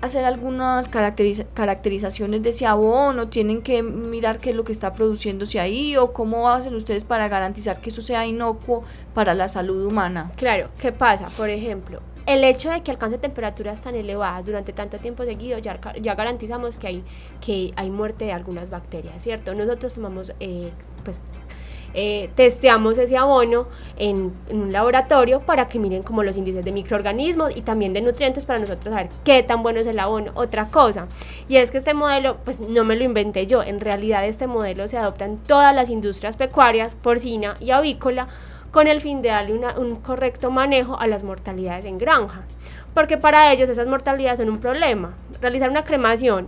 [0.01, 4.93] hacer algunas caracteriza- caracterizaciones de ese abono, tienen que mirar qué es lo que está
[4.93, 8.83] produciéndose ahí o cómo hacen ustedes para garantizar que eso sea inocuo
[9.13, 10.29] para la salud humana.
[10.35, 11.27] Claro, ¿qué pasa?
[11.37, 15.79] Por ejemplo, el hecho de que alcance temperaturas tan elevadas durante tanto tiempo seguido, ya,
[16.01, 17.03] ya garantizamos que hay,
[17.41, 19.53] que hay muerte de algunas bacterias, ¿cierto?
[19.53, 20.71] Nosotros tomamos, eh,
[21.03, 21.19] pues,
[21.95, 23.65] eh, testeamos ese abono
[23.97, 28.01] en, en un laboratorio para que miren como los índices de microorganismos y también de
[28.01, 30.31] nutrientes para nosotros saber qué tan bueno es el abono.
[30.33, 31.07] Otra cosa,
[31.47, 34.87] y es que este modelo, pues no me lo inventé yo, en realidad este modelo
[34.87, 38.25] se adopta en todas las industrias pecuarias, porcina y avícola,
[38.73, 42.41] con el fin de darle un correcto manejo a las mortalidades en granja.
[42.95, 45.15] porque para ellos esas mortalidades son un problema.
[45.41, 46.47] Realizar una cremación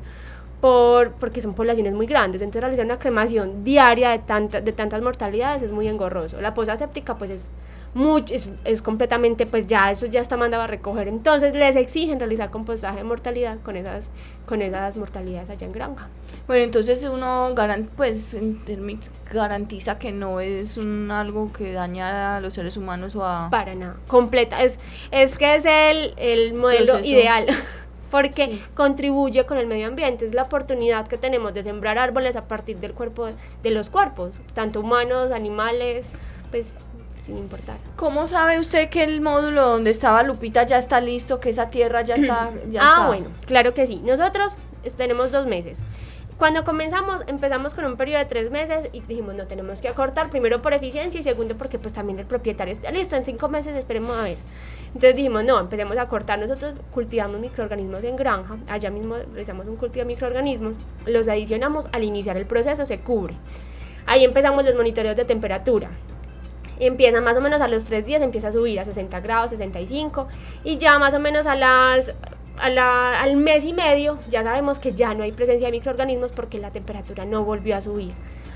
[0.66, 5.00] por, porque son poblaciones muy grandes, entonces realizar una cremación diaria de, tanta, de tantas
[5.00, 6.42] mortalidades es muy engorroso.
[6.42, 7.52] La posa séptica pues es,
[7.94, 12.20] muy, es, es, completamente, pues ya eso ya está mandado a recoger, entonces les exigen
[12.20, 14.10] realizar compostaje de mortalidad con esas,
[14.48, 16.10] con esas mortalidades allá en granja.
[16.48, 18.36] Bueno, entonces uno garan, pues,
[19.32, 23.52] garantiza que no es un algo que daña a los seres humanos o a...
[23.52, 24.80] Para nada, completa, es,
[25.12, 27.12] es que es el, el modelo Proceso.
[27.12, 27.46] ideal.
[28.12, 28.64] Porque sí.
[28.76, 30.26] contribuye con el medio ambiente.
[30.26, 33.28] Es la oportunidad que tenemos de sembrar árboles a partir del cuerpo
[33.64, 36.08] de los cuerpos, tanto humanos, animales,
[36.52, 36.74] pues
[37.26, 37.78] sin importar.
[37.96, 42.02] ¿Cómo sabe usted que el módulo donde estaba Lupita ya está listo, que esa tierra
[42.04, 42.52] ya está?
[42.70, 43.08] Ya ah, está?
[43.08, 44.02] bueno, claro que sí.
[44.04, 44.58] Nosotros
[44.96, 45.82] tenemos dos meses.
[46.38, 50.30] Cuando comenzamos, empezamos con un periodo de tres meses y dijimos, no, tenemos que acortar,
[50.30, 53.76] primero por eficiencia y segundo porque pues también el propietario está listo, en cinco meses
[53.78, 54.38] esperemos a ver.
[54.96, 59.76] Entonces dijimos, no, empecemos a cortar, nosotros cultivamos microorganismos en granja, allá mismo realizamos un
[59.76, 63.36] cultivo de microorganismos, los adicionamos, al iniciar el proceso se cubre.
[64.06, 65.90] Ahí empezamos los monitoreos de temperatura,
[66.80, 70.30] empieza más o menos a los tres días, empieza a subir a 60 grados, 65
[70.64, 72.16] y ya más o menos a las
[72.58, 76.32] a la, al mes y medio ya sabemos que ya no hay presencia de microorganismos
[76.32, 78.14] porque la temperatura no volvió a subir.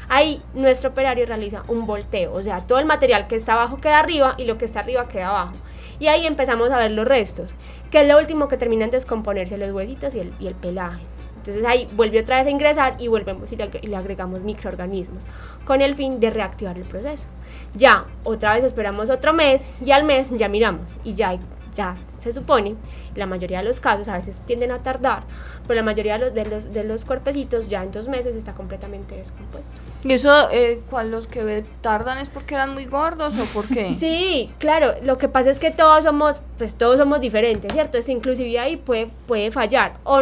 [0.08, 4.00] Ahí nuestro operario realiza un volteo, o sea, todo el material que está abajo queda
[4.00, 5.54] arriba y lo que está arriba queda abajo.
[6.00, 7.52] Y ahí empezamos a ver los restos,
[7.92, 11.02] que es lo último que terminan de descomponerse los huesitos y el, y el pelaje.
[11.40, 15.26] Entonces ahí vuelve otra vez a ingresar y volvemos y le, y le, agregamos microorganismos
[15.66, 17.28] con el fin de reactivar el proceso.
[17.74, 21.40] Ya, otra vez esperamos otro mes y al mes ya miramos y ya,
[21.74, 22.76] ya se supone,
[23.16, 25.24] la mayoría de los casos a veces tienden a tardar,
[25.66, 28.54] pero la mayoría de los, de los, de los cuerpecitos ya en dos meses está
[28.54, 29.70] completamente descompuesto.
[30.04, 33.94] ¿Y eso, eh, cuál, los que tardan es porque eran muy gordos o por qué?
[34.00, 37.98] Sí, claro, lo que pasa es que todos somos, pues todos somos diferentes, ¿cierto?
[37.98, 39.98] Este, inclusive ahí puede, puede fallar.
[40.04, 40.22] O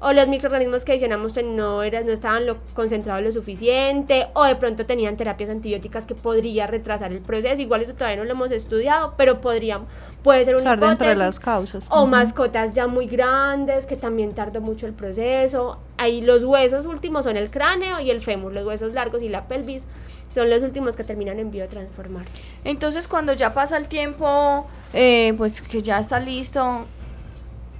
[0.00, 4.44] o los microorganismos que adicionamos pues, no, era, no estaban lo, concentrados lo suficiente, o
[4.44, 7.60] de pronto tenían terapias antibióticas que podría retrasar el proceso.
[7.60, 9.80] Igual eso todavía no lo hemos estudiado, pero podría,
[10.22, 11.06] puede ser una hipótesis.
[11.06, 11.86] de las causas.
[11.90, 12.10] O uh -huh.
[12.10, 15.78] mascotas ya muy grandes, que también tardó mucho el proceso.
[15.98, 19.46] Ahí los huesos últimos son el cráneo y el fémur, los huesos largos y la
[19.48, 19.86] pelvis
[20.30, 22.40] son los últimos que terminan en biotransformarse.
[22.64, 26.86] Entonces, cuando ya pasa el tiempo, eh, pues que ya está listo,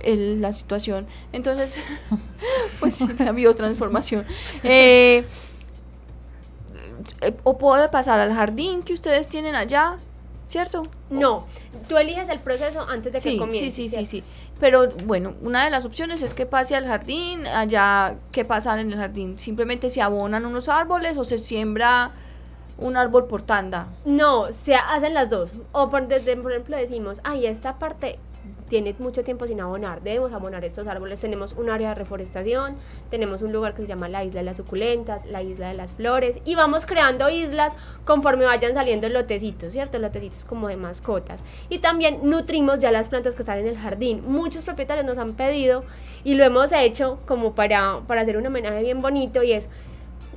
[0.03, 1.07] el, la situación.
[1.33, 1.79] Entonces,
[2.81, 4.27] pues sí, la biotransformación.
[4.63, 5.25] Eh,
[7.45, 9.97] o puede pasar al jardín que ustedes tienen allá,
[10.49, 10.83] ¿cierto?
[11.11, 11.47] No,
[11.89, 13.71] tú eliges el proceso antes de sí, que comience.
[13.71, 14.25] Sí, sí, sí, sí.
[14.59, 18.93] Pero bueno, una de las opciones es que pase al jardín, allá, ¿qué pasa en
[18.93, 19.39] el jardín?
[19.39, 22.13] Simplemente se abonan unos árboles o se siembra
[22.77, 23.89] un árbol por tanda.
[24.05, 25.51] No, se hacen las dos.
[25.73, 28.19] O por, desde, por ejemplo decimos, ay, esta parte
[28.71, 31.19] tiene mucho tiempo sin abonar, debemos abonar estos árboles.
[31.19, 32.77] Tenemos un área de reforestación,
[33.11, 35.93] tenemos un lugar que se llama la isla de las suculentas, la isla de las
[35.93, 39.99] flores, y vamos creando islas conforme vayan saliendo lotecitos, ¿cierto?
[39.99, 41.43] Lotecitos como de mascotas.
[41.69, 44.23] Y también nutrimos ya las plantas que están en el jardín.
[44.27, 45.85] Muchos propietarios nos han pedido
[46.23, 49.69] y lo hemos hecho como para, para hacer un homenaje bien bonito y es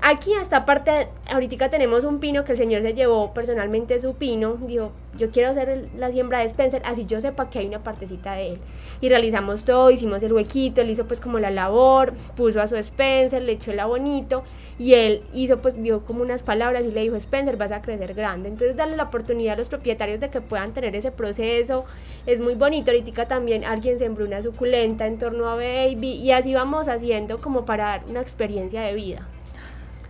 [0.05, 4.15] Aquí a esta parte, ahorita tenemos un pino que el señor se llevó personalmente su
[4.15, 7.79] pino, dijo, yo quiero hacer la siembra de Spencer, así yo sepa que hay una
[7.79, 8.59] partecita de él.
[8.99, 12.75] Y realizamos todo, hicimos el huequito, él hizo pues como la labor, puso a su
[12.75, 14.43] Spencer, le echó el abonito
[14.77, 18.13] y él hizo pues, dio como unas palabras y le dijo, Spencer, vas a crecer
[18.13, 18.49] grande.
[18.49, 21.85] Entonces darle la oportunidad a los propietarios de que puedan tener ese proceso,
[22.25, 22.91] es muy bonito.
[22.91, 27.63] Ahorita también alguien sembró una suculenta en torno a Baby y así vamos haciendo como
[27.63, 29.29] para dar una experiencia de vida.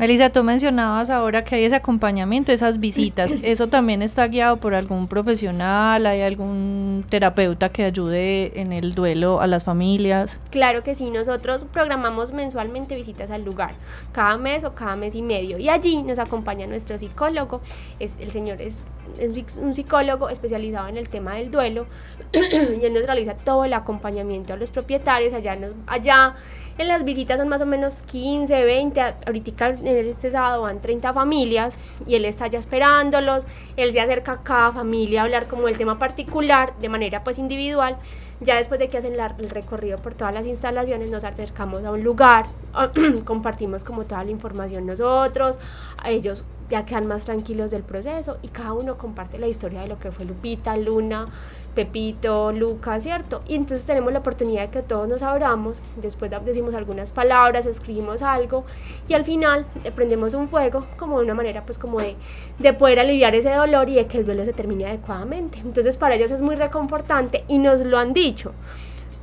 [0.06, 3.32] Elisa, tú mencionabas ahora que hay ese acompañamiento, esas visitas.
[3.44, 6.06] ¿Eso también está guiado por algún profesional?
[6.06, 10.38] ¿Hay algún terapeuta que ayude en el duelo a las familias?
[10.52, 13.76] Claro que sí, nosotros programamos mensualmente visitas al lugar,
[14.12, 15.58] cada mes o cada mes y medio.
[15.58, 17.62] Y allí nos acompaña nuestro psicólogo.
[18.00, 18.84] Es, el señor es,
[19.20, 21.86] es un psicólogo especializado en el tema del duelo
[22.34, 25.34] y él nos realiza todo el acompañamiento a los propietarios.
[25.34, 26.36] Allá, nos, allá
[26.78, 31.78] en las visitas son más o menos 15, 20, ahorita este sábado van 30 familias
[32.08, 33.46] y él está ya esperándolos,
[33.78, 37.38] él se acerca a cada familia a hablar como el tema particular de manera pues
[37.38, 37.98] individual.
[38.40, 42.04] Ya después de que hacen el recorrido por todas las instalaciones nos acercamos a un
[42.04, 42.46] lugar,
[43.26, 45.60] compartimos como toda la información nosotros,
[46.06, 50.00] ellos ya quedan más tranquilos del proceso y cada uno comparte la historia de lo
[50.00, 51.28] que fue Lupita, Luna,
[51.74, 53.40] Pepito, Lucas, ¿cierto?
[53.48, 58.22] Y entonces tenemos la oportunidad de que todos nos abramos, después decimos algunas palabras, escribimos
[58.22, 58.66] algo
[59.08, 59.66] y al final
[59.96, 62.16] prendemos un fuego como de una manera pues como de,
[62.60, 65.60] de poder aliviar ese dolor y de que el duelo se termine adecuadamente.
[65.60, 68.54] Entonces para ellos es muy reconfortante y nos lo han dicho.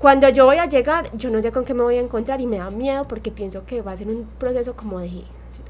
[0.01, 2.47] Cuando yo voy a llegar, yo no sé con qué me voy a encontrar y
[2.47, 5.11] me da miedo porque pienso que va a ser un proceso como de...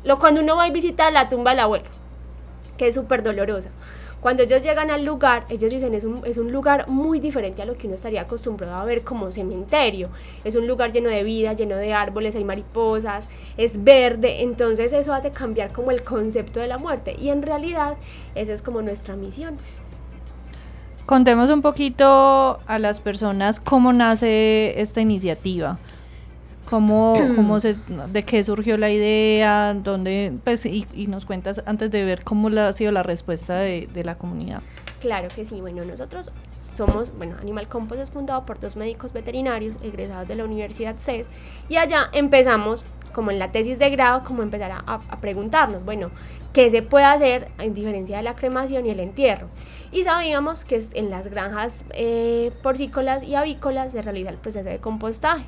[0.04, 1.86] Lo, cuando uno va a visitar la tumba del abuelo,
[2.78, 3.70] que es súper dolorosa.
[4.20, 7.64] Cuando ellos llegan al lugar, ellos dicen es un, es un lugar muy diferente a
[7.64, 10.10] lo que uno estaría acostumbrado a ver como cementerio.
[10.44, 15.14] Es un lugar lleno de vida, lleno de árboles, hay mariposas, es verde, entonces eso
[15.14, 17.96] hace cambiar como el concepto de la muerte y en realidad
[18.34, 19.56] esa es como nuestra misión.
[21.06, 25.78] Contemos un poquito a las personas cómo nace esta iniciativa.
[26.70, 27.74] ¿Cómo, cómo se,
[28.08, 29.74] de qué surgió la idea?
[29.74, 34.04] ¿Dónde, pues, y, nos cuentas antes de ver cómo ha sido la respuesta de, de,
[34.04, 34.62] la comunidad.
[35.00, 35.60] Claro que sí.
[35.60, 40.44] Bueno, nosotros somos, bueno, Animal Compost es fundado por dos médicos veterinarios egresados de la
[40.44, 41.28] Universidad CES
[41.68, 46.10] y allá empezamos como en la tesis de grado, como empezar a, a, preguntarnos, bueno,
[46.52, 49.48] ¿qué se puede hacer en diferencia de la cremación y el entierro?
[49.90, 54.78] Y sabíamos que en las granjas eh, porcícolas y avícolas se realiza el proceso de
[54.78, 55.44] compostaje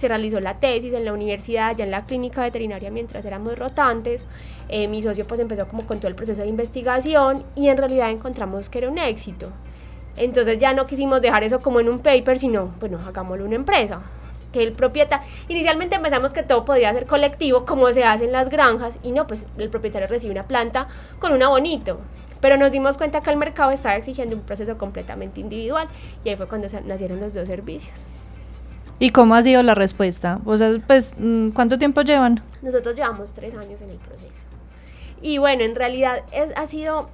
[0.00, 4.24] se realizó la tesis en la universidad, ya en la clínica veterinaria mientras éramos rotantes.
[4.70, 8.10] Eh, mi socio pues empezó como con todo el proceso de investigación y en realidad
[8.10, 9.52] encontramos que era un éxito.
[10.16, 14.00] Entonces ya no quisimos dejar eso como en un paper, sino, bueno, hagámoslo una empresa.
[14.52, 18.48] Que el propietario, inicialmente empezamos que todo podía ser colectivo, como se hace en las
[18.48, 20.88] granjas, y no, pues el propietario recibe una planta
[21.18, 22.00] con un abonito.
[22.40, 25.86] Pero nos dimos cuenta que el mercado estaba exigiendo un proceso completamente individual,
[26.24, 28.06] y ahí fue cuando nacieron los dos servicios.
[29.00, 30.40] ¿Y cómo ha sido la respuesta?
[30.44, 32.42] O sea, pues, mm, ¿cuánto tiempo llevan?
[32.60, 34.42] Nosotros llevamos tres años en el proceso.
[35.22, 37.08] Y bueno, en realidad es, ha sido,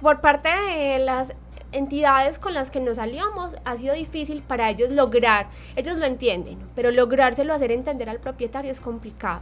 [0.00, 1.34] por parte de las
[1.72, 6.58] entidades con las que nos aliamos, ha sido difícil para ellos lograr, ellos lo entienden,
[6.76, 9.40] pero lográrselo hacer entender al propietario es complicado.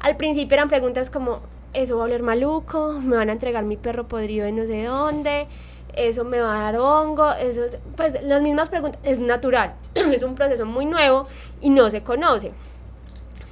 [0.00, 1.40] Al principio eran preguntas como,
[1.72, 2.94] ¿eso va a oler maluco?
[3.00, 5.46] ¿Me van a entregar mi perro podrido de no sé dónde?
[5.98, 7.62] Eso me va a dar hongo, eso,
[7.96, 11.26] pues las mismas preguntas, es natural, es un proceso muy nuevo
[11.60, 12.52] y no se conoce.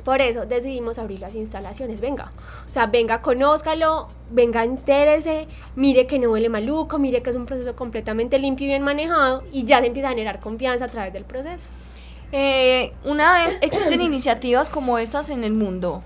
[0.05, 2.01] Por eso decidimos abrir las instalaciones.
[2.01, 2.31] Venga,
[2.69, 7.45] o sea, venga, conózcalo, venga, entérese, mire que no huele maluco, mire que es un
[7.45, 11.13] proceso completamente limpio y bien manejado y ya se empieza a generar confianza a través
[11.13, 11.67] del proceso.
[12.31, 16.05] Eh, una, ¿Existen iniciativas como estas en el mundo?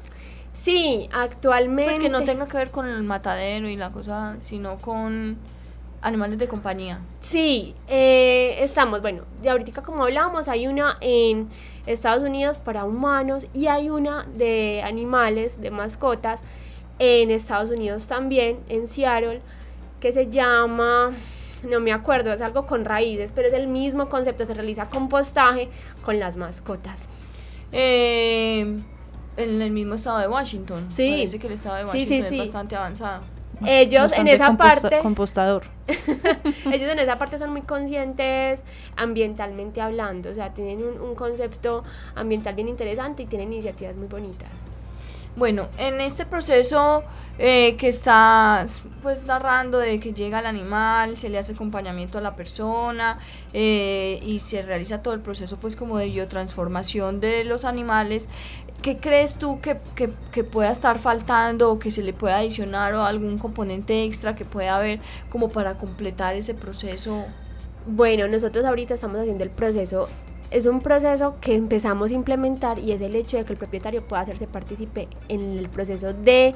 [0.55, 1.93] Sí, actualmente.
[1.93, 5.37] Pues que no tenga que ver con el matadero y la cosa, sino con
[6.03, 7.01] animales de compañía.
[7.21, 11.49] Sí, eh, estamos, bueno, y ahorita como hablábamos, hay una en
[11.87, 16.43] Estados Unidos para humanos y hay una de animales, de mascotas,
[16.99, 19.41] en Estados Unidos también, en Seattle,
[20.01, 21.11] que se llama,
[21.69, 25.69] no me acuerdo, es algo con raíces, pero es el mismo concepto, se realiza compostaje
[26.05, 27.09] con las mascotas.
[27.73, 28.77] Eh,
[29.37, 30.87] en el mismo estado de Washington.
[30.91, 31.11] Sí.
[31.11, 35.65] Parece que el estado de Washington es bastante avanzado ellos en esa parte compostador.
[36.73, 38.65] Ellos en esa parte son muy conscientes
[38.97, 41.83] ambientalmente hablando o sea tienen un, concepto
[42.15, 44.51] ambiental bien interesante y tienen iniciativas muy bonitas.
[45.37, 47.05] Bueno, en este proceso
[47.39, 52.21] eh, que estás pues narrando de que llega el animal, se le hace acompañamiento a
[52.21, 53.17] la persona
[53.53, 58.29] eh, y se realiza todo el proceso pues como de biotransformación de los animales,
[58.83, 63.05] ¿Qué crees tú que, que, pueda estar faltando o que se le pueda adicionar o
[63.05, 67.27] algún componente extra que pueda haber como para completar ese proceso?
[67.87, 70.09] Bueno, nosotros ahorita estamos haciendo el proceso.
[70.51, 74.03] Es un proceso que empezamos a implementar y es el hecho de que el propietario
[74.03, 76.55] pueda hacerse partícipe en el proceso de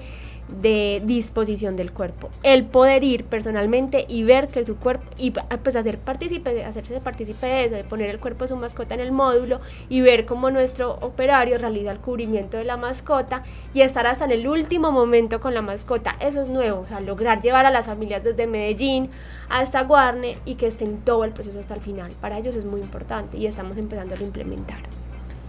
[0.48, 2.28] de disposición del cuerpo.
[2.42, 7.46] El poder ir personalmente y ver que su cuerpo, y pues hacer partícipe, hacerse partícipe
[7.46, 9.58] de eso, de poner el cuerpo de su mascota en el módulo
[9.88, 14.32] y ver cómo nuestro operario realiza el cubrimiento de la mascota y estar hasta en
[14.32, 16.14] el último momento con la mascota.
[16.20, 19.10] Eso es nuevo, o sea, lograr llevar a las familias desde Medellín
[19.48, 22.12] hasta Guarne y que estén todo el proceso hasta el final.
[22.20, 24.78] Para ellos es muy importante y estamos empezando a implementar.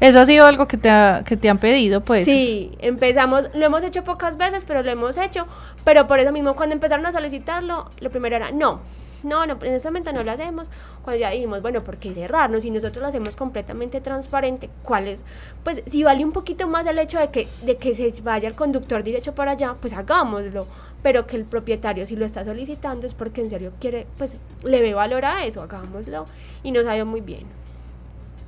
[0.01, 0.89] Eso ha sido algo que te,
[1.25, 2.25] que te han pedido, pues.
[2.25, 5.45] Sí, empezamos, lo hemos hecho pocas veces, pero lo hemos hecho.
[5.85, 8.81] Pero por eso mismo, cuando empezaron a solicitarlo, lo primero era, no,
[9.25, 10.69] no, no, en ese momento no lo hacemos.
[11.01, 12.63] Cuando ya dijimos, bueno, ¿por qué cerrarnos?
[12.63, 15.23] Si nosotros lo hacemos completamente transparente, ¿cuál es?
[15.63, 18.55] Pues si vale un poquito más el hecho de que, de que se vaya el
[18.55, 20.67] conductor derecho para allá, pues hagámoslo.
[21.01, 24.81] Pero que el propietario, si lo está solicitando, es porque en serio quiere, pues le
[24.81, 26.25] ve valor a eso, hagámoslo.
[26.63, 27.64] Y nos ha ido muy bien.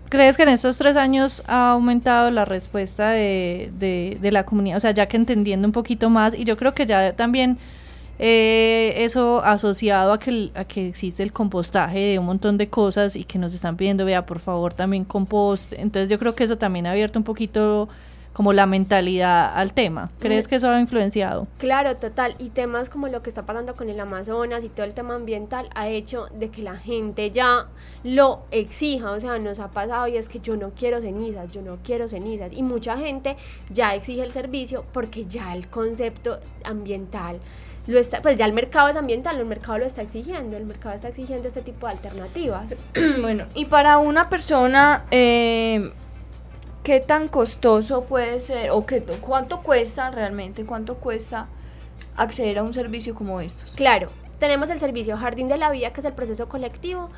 [0.09, 4.77] ¿Crees que en estos tres años ha aumentado la respuesta de, de, la comunidad?
[4.77, 7.57] O sea, ya que entendiendo un poquito más, y yo creo que ya también
[8.19, 13.17] eh, eso asociado a que, a que existe el compostaje de un montón de cosas
[13.17, 15.73] y que nos están pidiendo, vea, por favor, también compost.
[15.73, 17.89] Entonces yo creo que eso también ha abierto un poquito
[18.37, 20.11] como la mentalidad al tema.
[20.19, 20.49] ¿Crees Mm.
[20.49, 21.47] que eso ha influenciado?
[21.57, 22.35] Claro, total.
[22.37, 25.67] Y temas como lo que está pasando con el Amazonas y todo el tema ambiental
[25.73, 27.65] ha hecho de que la gente ya
[28.03, 29.09] lo exija.
[29.09, 32.07] O sea, nos ha pasado y es que yo no quiero cenizas, yo no quiero
[32.07, 32.53] cenizas.
[32.53, 33.37] Y mucha gente
[33.71, 37.39] ya exige el servicio porque ya el concepto ambiental
[37.87, 40.93] lo está, pues ya el mercado es ambiental, el mercado lo está exigiendo, el mercado
[40.93, 42.65] está exigiendo este tipo de alternativas.
[43.21, 45.89] bueno, y para una persona, eh,
[46.87, 51.49] ¿qué tan costoso puede ser o qué, cuánto cuesta realmente, cuánto cuesta
[52.15, 53.73] acceder a un servicio como estos?
[53.73, 54.07] Claro,
[54.39, 57.09] tenemos el servicio Jardín de la Vida, que es el proceso colectivo.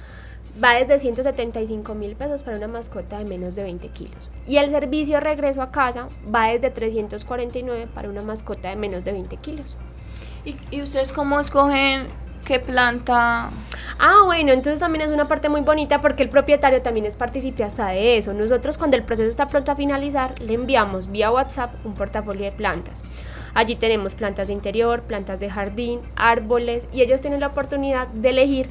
[0.61, 4.31] Va desde 175 mil pesos para una mascota de menos de 20 kilos.
[4.47, 9.11] Y el servicio regreso a casa va desde 349 para una mascota de menos de
[9.11, 9.77] 20 kilos.
[10.45, 12.07] ¿Y, y ustedes cómo escogen
[12.45, 13.49] qué planta?
[13.97, 17.63] Ah, bueno, entonces también es una parte muy bonita porque el propietario también es partícipe
[17.63, 18.33] hasta de eso.
[18.33, 22.51] Nosotros cuando el proceso está pronto a finalizar, le enviamos vía WhatsApp un portafolio de
[22.51, 23.03] plantas.
[23.53, 28.29] Allí tenemos plantas de interior, plantas de jardín, árboles y ellos tienen la oportunidad de
[28.29, 28.67] elegir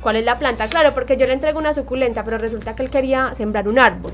[0.00, 0.68] cuál es la planta.
[0.68, 4.12] Claro, porque yo le entrego una suculenta, pero resulta que él quería sembrar un árbol.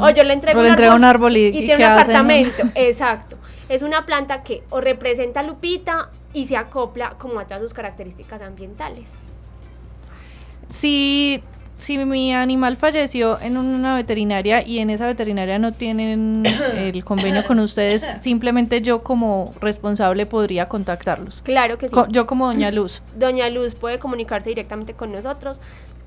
[0.00, 1.90] O yo le entrego O le un, entrega árbol un árbol y- y tiene un
[1.92, 2.62] apartamento.
[2.74, 3.36] Exacto.
[3.68, 7.72] Es una planta que o representa a Lupita y se acopla como a todas sus
[7.74, 9.12] características ambientales.
[10.70, 11.40] Si,
[11.84, 16.42] si mi animal falleció en una veterinaria y en esa veterinaria no tienen
[16.76, 21.42] el convenio con ustedes, simplemente yo como responsable podría contactarlos.
[21.42, 21.94] Claro que sí.
[21.94, 23.02] Co- yo como Doña Luz.
[23.16, 25.60] Doña Luz puede comunicarse directamente con nosotros.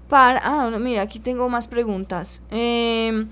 [0.10, 0.42] para...
[0.44, 2.44] Ah, mira, aquí tengo más preguntas.
[2.52, 3.30] Em,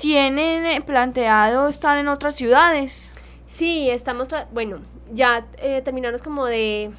[0.00, 3.12] ¿Tienen eh, planteado estar en otras ciudades?
[3.46, 4.78] Sí, estamos, bueno,
[5.12, 6.90] ya eh, terminamos como de,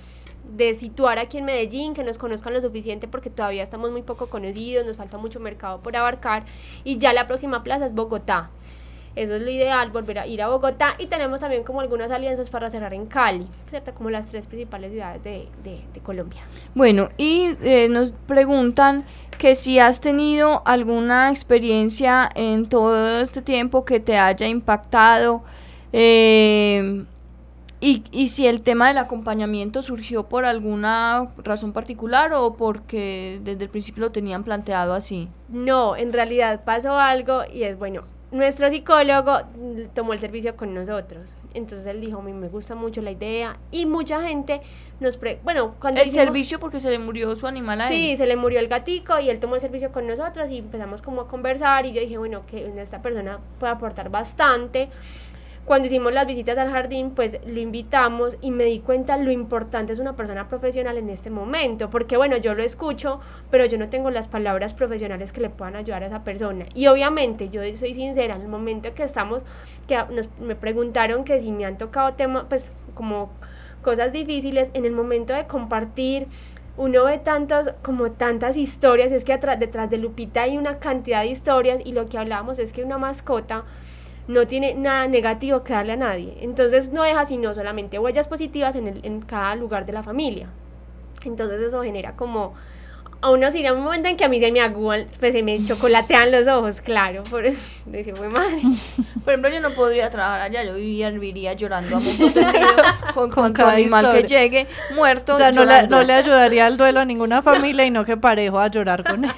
[0.56, 4.28] de situar aquí en Medellín, que nos conozcan lo suficiente porque todavía estamos muy poco
[4.28, 6.45] conocidos, nos falta mucho mercado por abarcar
[6.84, 8.52] y ya la próxima plaza es Bogotá.
[9.16, 12.49] Eso es lo ideal, volver a ir a Bogotá y tenemos también como algunas alianzas
[12.49, 13.93] para cerrar en Cali, ¿cierto?
[13.93, 16.41] Como las tres principales ciudades de, de- de Colombia.
[16.76, 19.03] Bueno, y eh, nos preguntan
[19.38, 25.43] que si has tenido alguna experiencia en todo este tiempo que te haya impactado
[25.91, 27.03] eh,
[27.80, 33.64] y, y si el tema del acompañamiento surgió por alguna razón particular o porque desde
[33.64, 35.28] el principio lo tenían planteado así.
[35.49, 38.03] No, en realidad pasó algo y es bueno.
[38.32, 39.39] Nuestro psicólogo
[39.93, 41.34] tomó el servicio con nosotros.
[41.53, 43.57] Entonces él dijo, a mí me gusta mucho la idea.
[43.71, 44.61] Y mucha gente
[45.01, 45.17] nos...
[45.17, 48.17] Pre bueno, cuando El hicimos- servicio porque se le murió su animal a Sí, él.
[48.17, 51.21] se le murió el gatico y él tomó el servicio con nosotros y empezamos como
[51.21, 54.88] a conversar y yo dije, bueno, que esta persona puede aportar bastante.
[55.66, 59.93] Cuando hicimos las visitas al jardín, pues lo invitamos y me di cuenta lo importante
[59.93, 63.20] es una persona profesional en este momento, porque bueno, yo lo escucho,
[63.51, 66.66] pero yo no tengo las palabras profesionales que le puedan ayudar a esa persona.
[66.74, 69.43] Y obviamente, yo soy sincera, en el momento que estamos,
[69.88, 73.30] que nos, me preguntaron que si me han tocado temas, pues como
[73.84, 76.28] cosas difíciles, en el momento de compartir,
[76.76, 81.28] uno ve tantos, como tantas historias, es que detrás de Lupita hay una cantidad de
[81.28, 83.66] historias y lo que hablábamos es que una mascota
[84.32, 86.38] no tiene nada negativo que darle a nadie.
[86.41, 90.49] Entonces no deja sino solamente huellas positivas en, el- en cada lugar de la familia.
[91.25, 92.53] Entonces eso genera como
[93.22, 95.63] a uno sí, un momento en que a mí se me aguan, pues se me
[95.63, 97.24] chocolatean los ojos, claro.
[97.24, 97.43] Por
[98.15, 98.61] fue madre.
[99.24, 102.41] Por ejemplo, yo no podría trabajar allá, yo viviría, viviría llorando a mundo
[103.13, 105.34] con, con cada animal que llegue muerto.
[105.34, 108.17] O sea, no le, no le, ayudaría al duelo a ninguna familia y no que
[108.17, 109.32] parejo a llorar con él.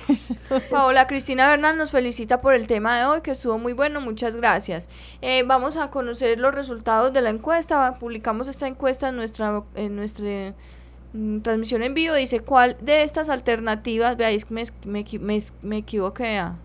[0.72, 4.38] Paola Cristina Bernal nos felicita por el tema de hoy, que estuvo muy bueno, muchas
[4.38, 4.90] gracias.
[5.22, 9.98] Eh, vamos a conocer los resultados de la encuesta, publicamos esta encuesta en nuestra, en
[9.98, 10.54] nuestra
[11.42, 16.38] transmisión en vivo, dice cuál de estas alternativas, veáis que me, me, me, me equivoqué.
[16.38, 16.56] Ah.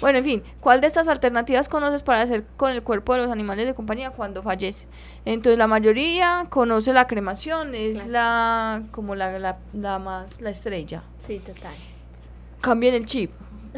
[0.00, 3.32] Bueno, en fin, ¿cuál de estas alternativas conoces para hacer con el cuerpo de los
[3.32, 4.86] animales de compañía cuando fallece?
[5.24, 11.02] Entonces la mayoría conoce la cremación, es la como la, la, la, más la estrella.
[11.18, 11.74] Sí, total.
[12.60, 13.32] Cambien el chip.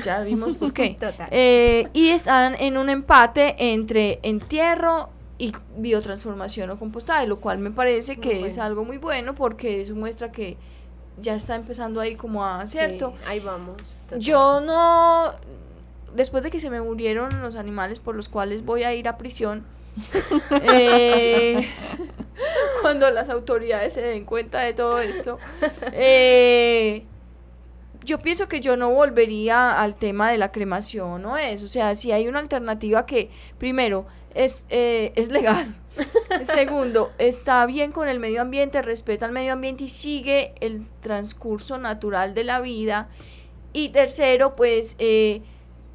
[0.05, 0.91] Ya vimos por qué.
[1.01, 1.29] total.
[1.31, 5.09] Eh, y están en un empate entre entierro
[5.41, 9.95] y biotransformación o compostaje, lo cual me parece que es algo muy bueno porque eso
[9.95, 10.59] muestra que
[11.19, 13.15] ya está empezando ahí como a, ¿cierto?
[13.27, 13.99] ahí vamos.
[14.19, 15.33] Yo no,
[16.15, 19.17] después de que se me murieron los animales por los cuales voy a ir a
[19.17, 19.65] prisión,
[20.51, 21.67] eh,
[22.83, 25.39] cuando las autoridades se den cuenta de todo esto,
[25.95, 27.07] eh,
[28.05, 31.63] yo pienso que yo no volvería al tema de la cremación, ¿no es?
[31.63, 35.75] O sea, si hay una alternativa que, primero, es, eh, es legal.
[36.45, 41.79] Segundo, está bien con el medio ambiente, respeta el medio ambiente y sigue el transcurso
[41.79, 43.09] natural de la vida.
[43.73, 45.43] Y tercero, pues eh,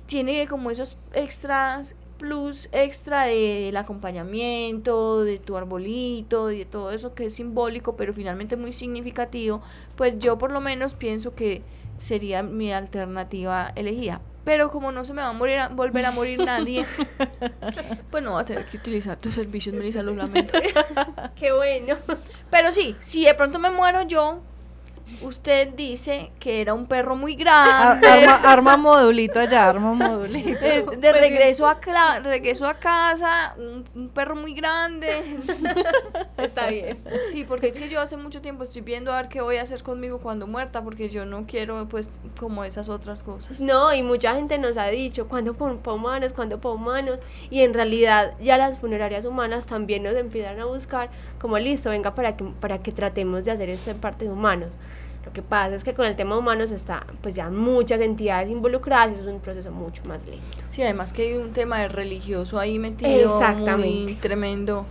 [0.05, 7.25] tiene como esos extras, plus extra del acompañamiento, de tu arbolito, de todo eso que
[7.25, 9.61] es simbólico, pero finalmente muy significativo.
[9.95, 11.61] Pues yo por lo menos pienso que
[11.97, 14.21] sería mi alternativa elegida.
[14.45, 16.85] Pero como no se me va a morir volver a morir nadie,
[18.11, 20.53] pues no va a tener que utilizar tus servicios, Melissa, lo lamento.
[21.35, 21.97] Qué bueno.
[22.51, 24.39] Pero sí, si de pronto me muero yo,
[25.21, 28.07] usted dice que era un perro muy grande.
[28.43, 30.59] Arma, modulito allá, arma modulito.
[30.59, 31.79] De, pues regreso, a
[32.19, 35.23] regreso a casa, un, perro muy grande.
[36.37, 36.97] Está bien.
[37.31, 39.61] Sí, porque es que yo hace mucho tiempo estoy viendo a ver qué voy a
[39.61, 43.61] hacer conmigo cuando muerta, porque yo no quiero, pues, como esas otras cosas.
[43.61, 46.33] No, y mucha gente nos ha dicho, ¿cuándo para humanos?
[46.33, 47.19] ¿Cuándo para humanos?
[47.49, 52.15] Y en realidad ya las funerarias humanas también nos empiezan a buscar como, listo, venga
[52.15, 54.77] para que, para que tratemos de hacer esto en parte de humanos.
[55.25, 59.11] Lo que pasa es que con el tema humanos está pues ya muchas entidades involucradas
[59.11, 60.45] y eso es un proceso mucho más lento.
[60.69, 63.41] Sí, además que hay un tema de religioso ahí metido
[63.77, 64.85] muy tremendo.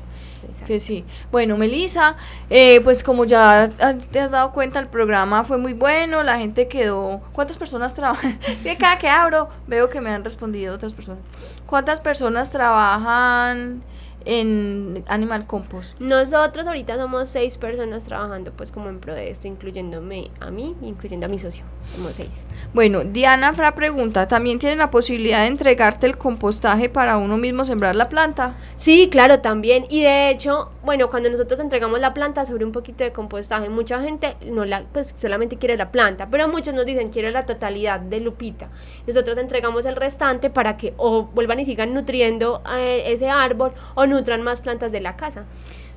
[0.67, 1.05] Que sí.
[1.31, 2.17] Bueno, Melissa,
[2.51, 3.69] eh, pues como ya
[4.13, 7.23] te has dado cuenta, el programa fue muy bueno, la gente quedó...
[7.33, 8.39] ¿Cuántas personas trabajan?
[8.63, 11.23] De cada que abro veo que me han respondido otras personas.
[11.67, 13.83] ¿Cuántas personas trabajan
[14.25, 15.99] en Animal Compost?
[16.01, 20.77] Nosotros ahorita somos seis personas trabajando pues como en pro de esto, incluyéndome a mí,
[20.83, 21.65] incluyendo a mi socio.
[21.87, 22.47] Somos seis.
[22.73, 27.65] Bueno, Diana Fra pregunta, ¿también tienen la posibilidad de entregarte el compostaje para uno mismo
[27.65, 28.55] sembrar la planta?
[28.77, 29.87] Sí, claro, también.
[29.89, 34.01] Y de hecho, bueno, cuando nosotros entregamos la planta sobre un poquito de compostaje, mucha
[34.01, 38.01] gente no la, pues solamente quiere la planta, pero muchos nos dicen quiero la totalidad
[38.01, 38.71] de Lupita.
[39.07, 44.07] Nosotros entregamos el restante para que o vuelvan y sigan nutriendo eh, ese árbol o
[44.15, 45.45] nutran más plantas de la casa.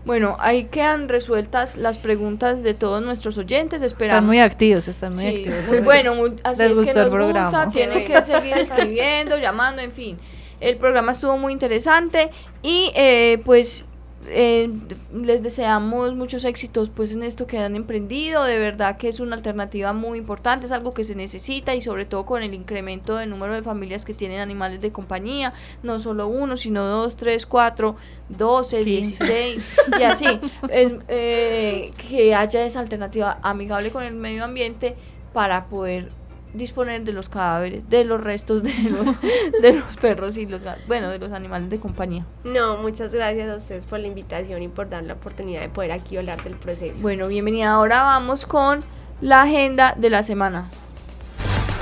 [0.05, 3.81] Bueno, ahí quedan resueltas las preguntas de todos nuestros oyentes.
[3.81, 4.15] Esperamos.
[4.15, 5.67] Están muy activos, están muy activos.
[5.67, 6.13] Muy bueno,
[6.43, 10.17] así es que nos gusta, tienen que seguir escribiendo, llamando, en fin.
[10.61, 12.29] El programa estuvo muy interesante
[12.63, 13.85] y eh, pues
[14.29, 14.69] eh,
[15.13, 19.35] les deseamos muchos éxitos pues en esto que han emprendido, de verdad que es una
[19.35, 23.25] alternativa muy importante, es algo que se necesita y sobre todo con el incremento de
[23.25, 25.53] número de familias que tienen animales de compañía,
[25.83, 27.95] no solo uno, sino dos, tres, cuatro,
[28.29, 29.65] doce, dieciséis
[29.99, 30.27] y así,
[30.69, 34.95] es, eh, que haya esa alternativa amigable con el medio ambiente
[35.33, 36.09] para poder
[36.53, 39.05] disponer de los cadáveres, de los restos de los,
[39.61, 42.25] de los perros y los bueno, de los animales de compañía.
[42.43, 45.91] No, muchas gracias a ustedes por la invitación y por dar la oportunidad de poder
[45.91, 47.01] aquí hablar del proceso.
[47.01, 47.71] Bueno, bienvenida.
[47.71, 48.79] Ahora vamos con
[49.21, 50.69] la agenda de la semana.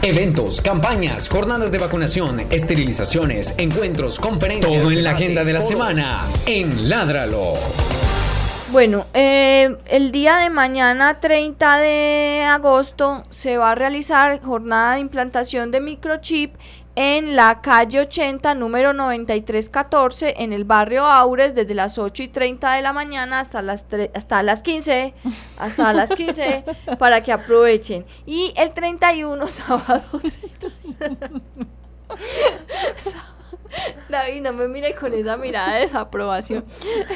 [0.02, 4.72] Eventos, campañas, jornadas de vacunación, esterilizaciones, encuentros, conferencias.
[4.72, 7.56] Todo en la agenda de la semana en Ládralo.
[8.76, 15.00] Bueno, eh, el día de mañana 30 de agosto se va a realizar jornada de
[15.00, 16.54] implantación de microchip
[16.98, 22.74] en la calle 80, número 9314, en el barrio Aures, desde las 8 y 30
[22.74, 25.14] de la mañana hasta las, hasta las 15,
[25.58, 26.66] hasta las 15,
[27.00, 28.06] para que aprovechen.
[28.26, 30.20] Y el 31, sábado
[31.00, 31.32] 30.
[34.10, 36.66] David, no me mire con esa mirada de desaprobación.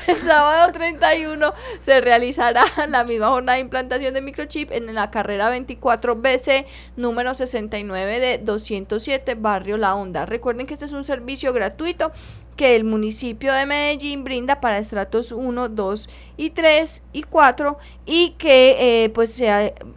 [0.07, 5.55] El sábado 31 se realizará la misma jornada de implantación de microchip en la carrera
[5.55, 10.25] 24BC número 69 de 207 Barrio La Honda.
[10.25, 12.11] Recuerden que este es un servicio gratuito
[12.59, 18.31] que el municipio de Medellín brinda para estratos 1, 2 y 3 y 4 y
[18.37, 19.49] que eh, pues se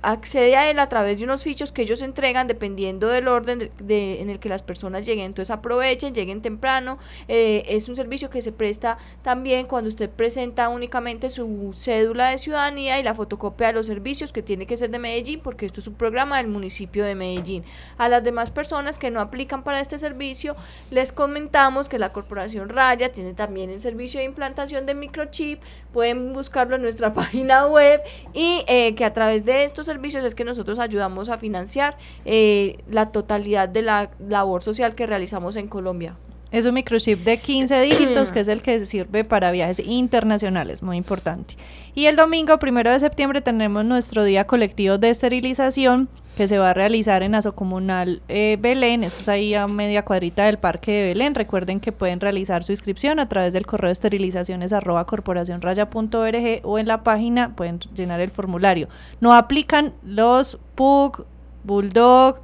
[0.03, 4.21] accede a él a través de unos fichos que ellos entregan dependiendo del orden de,
[4.21, 5.27] en el que las personas lleguen.
[5.27, 6.99] Entonces aprovechen, lleguen temprano.
[7.29, 12.39] Eh, es un servicio que se presta también cuando usted presenta únicamente su cédula de
[12.39, 15.79] ciudadanía y la fotocopia de los servicios que tiene que ser de Medellín porque esto
[15.79, 17.65] es un programa del municipio de Medellín.
[17.99, 20.57] A las demás personas que no aplican para este servicio
[20.91, 25.61] les comentamos que la corporación Raya tiene también el servicio de implantación de microchip,
[25.93, 28.01] pueden buscarlo en nuestra página web
[28.33, 32.79] y eh, que a través de estos servicios es que nosotros ayudamos a financiar eh,
[32.91, 36.17] la totalidad de la labor social que realizamos en Colombia.
[36.53, 40.99] Es un microchip de 15 dígitos que es el que sirve para viajes internacionales, muy
[40.99, 41.57] importante.
[41.95, 46.71] Y el domingo, primero de septiembre, tenemos nuestro día colectivo de esterilización que se va
[46.71, 49.03] a realizar en Asocomunal eh, Belén.
[49.03, 51.35] Esto es ahí a media cuadrita del Parque de Belén.
[51.35, 56.79] Recuerden que pueden realizar su inscripción a través del correo de esterilizaciones arroba corporacionraya.org o
[56.79, 58.89] en la página pueden llenar el formulario.
[59.21, 61.25] No aplican los PUC,
[61.65, 62.41] Bulldog,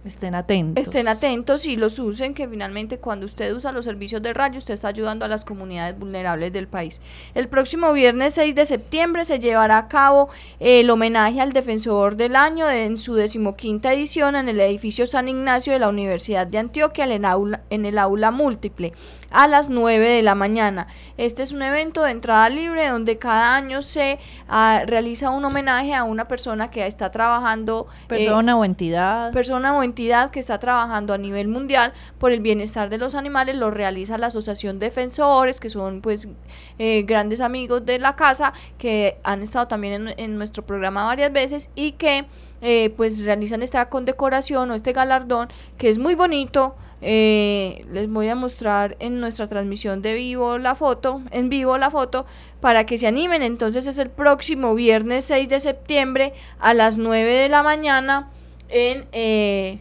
[0.05, 0.83] Estén atentos.
[0.83, 4.75] Estén atentos y los usen, que finalmente cuando usted usa los servicios de radio, usted
[4.75, 7.01] está ayudando a las comunidades vulnerables del país.
[7.35, 10.29] El próximo viernes 6 de septiembre se llevará a cabo
[10.61, 15.73] el homenaje al defensor del año en su decimoquinta edición en el edificio San Ignacio
[15.73, 18.93] de la Universidad de Antioquia en el aula, en el aula múltiple
[19.35, 20.87] a las 9 de la mañana.
[21.17, 24.19] Este es un evento de entrada libre donde cada año se
[24.49, 27.89] ah, realiza un homenaje a una persona que está trabajando.
[28.07, 29.33] Persona eh, o entidad.
[29.33, 33.57] Persona o entidad que está trabajando a nivel mundial por el bienestar de los animales.
[33.57, 36.29] Lo realiza la Asociación Defensores, que son pues
[36.79, 41.33] eh, grandes amigos de la casa, que han estado también en, en nuestro programa varias
[41.33, 42.25] veces y que
[42.67, 46.77] eh, pues realizan esta condecoración o este galardón que es muy bonito.
[47.07, 51.91] Eh, les voy a mostrar en nuestra transmisión de vivo la foto, en vivo la
[51.91, 52.25] foto,
[52.63, 53.43] para que se animen.
[53.43, 58.31] Entonces es el próximo viernes 6 de septiembre a las 9 de la mañana
[58.71, 59.81] en eh,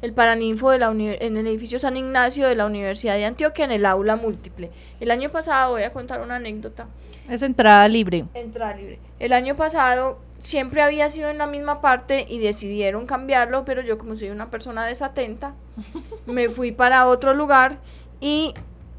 [0.00, 3.72] el Paraninfo de la en el edificio San Ignacio de la Universidad de Antioquia en
[3.72, 4.70] el aula múltiple.
[4.98, 6.86] El año pasado, voy a contar una anécdota.
[7.28, 8.24] Es entrada libre.
[8.32, 8.98] Entrada libre.
[9.18, 13.98] El año pasado siempre había sido en la misma parte y decidieron cambiarlo, pero yo
[13.98, 15.54] como soy una persona desatenta,
[16.26, 17.78] me fui para otro lugar
[18.20, 18.54] y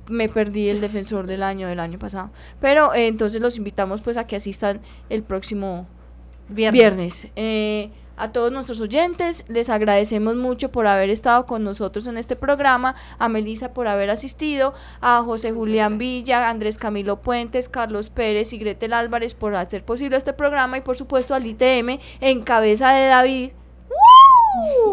[0.10, 2.30] me perdí el defensor del año del año pasado.
[2.60, 5.88] Pero eh, entonces los invitamos pues a que asistan el próximo
[6.50, 7.28] viernes.
[7.36, 9.46] Eh, a todos nuestros oyentes.
[9.48, 14.10] Les agradecemos mucho por haber estado con nosotros en este programa, a Melisa por haber
[14.10, 19.86] asistido, a José Julián Villa, Andrés Camilo Puentes, Carlos Pérez y Gretel Álvarez por hacer
[19.86, 23.52] posible este programa y por supuesto al ITM en cabeza de David,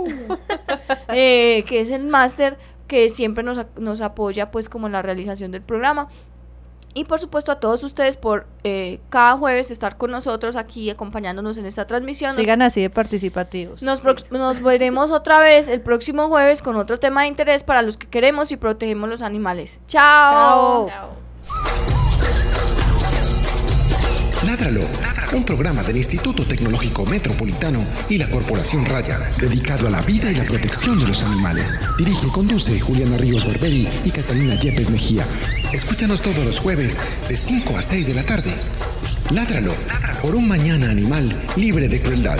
[1.09, 5.51] eh, que es el máster que siempre nos, nos apoya pues como en la realización
[5.51, 6.09] del programa.
[6.95, 11.59] Y por supuesto a todos ustedes por eh, cada jueves estar con nosotros aquí acompañándonos
[11.59, 12.37] en esta transmisión.
[12.37, 13.83] Sigan así de participativos.
[13.83, 17.97] Nos, nos veremos otra vez el próximo jueves con otro tema de interés para los
[17.97, 19.81] que queremos y protegemos los animales.
[19.89, 20.89] Chao.
[20.89, 21.11] Chao.
[24.47, 24.83] Ládralo,
[25.33, 30.35] un programa del Instituto Tecnológico Metropolitano y la Corporación Raya, dedicado a la vida y
[30.35, 31.79] la protección de los animales.
[31.99, 35.25] Dirige y conduce Juliana Ríos Barberi y Catalina Yepes Mejía.
[35.73, 36.99] Escúchanos todos los jueves
[37.29, 38.55] de 5 a 6 de la tarde.
[39.31, 39.75] Ládralo,
[40.23, 42.39] por un mañana animal libre de crueldad.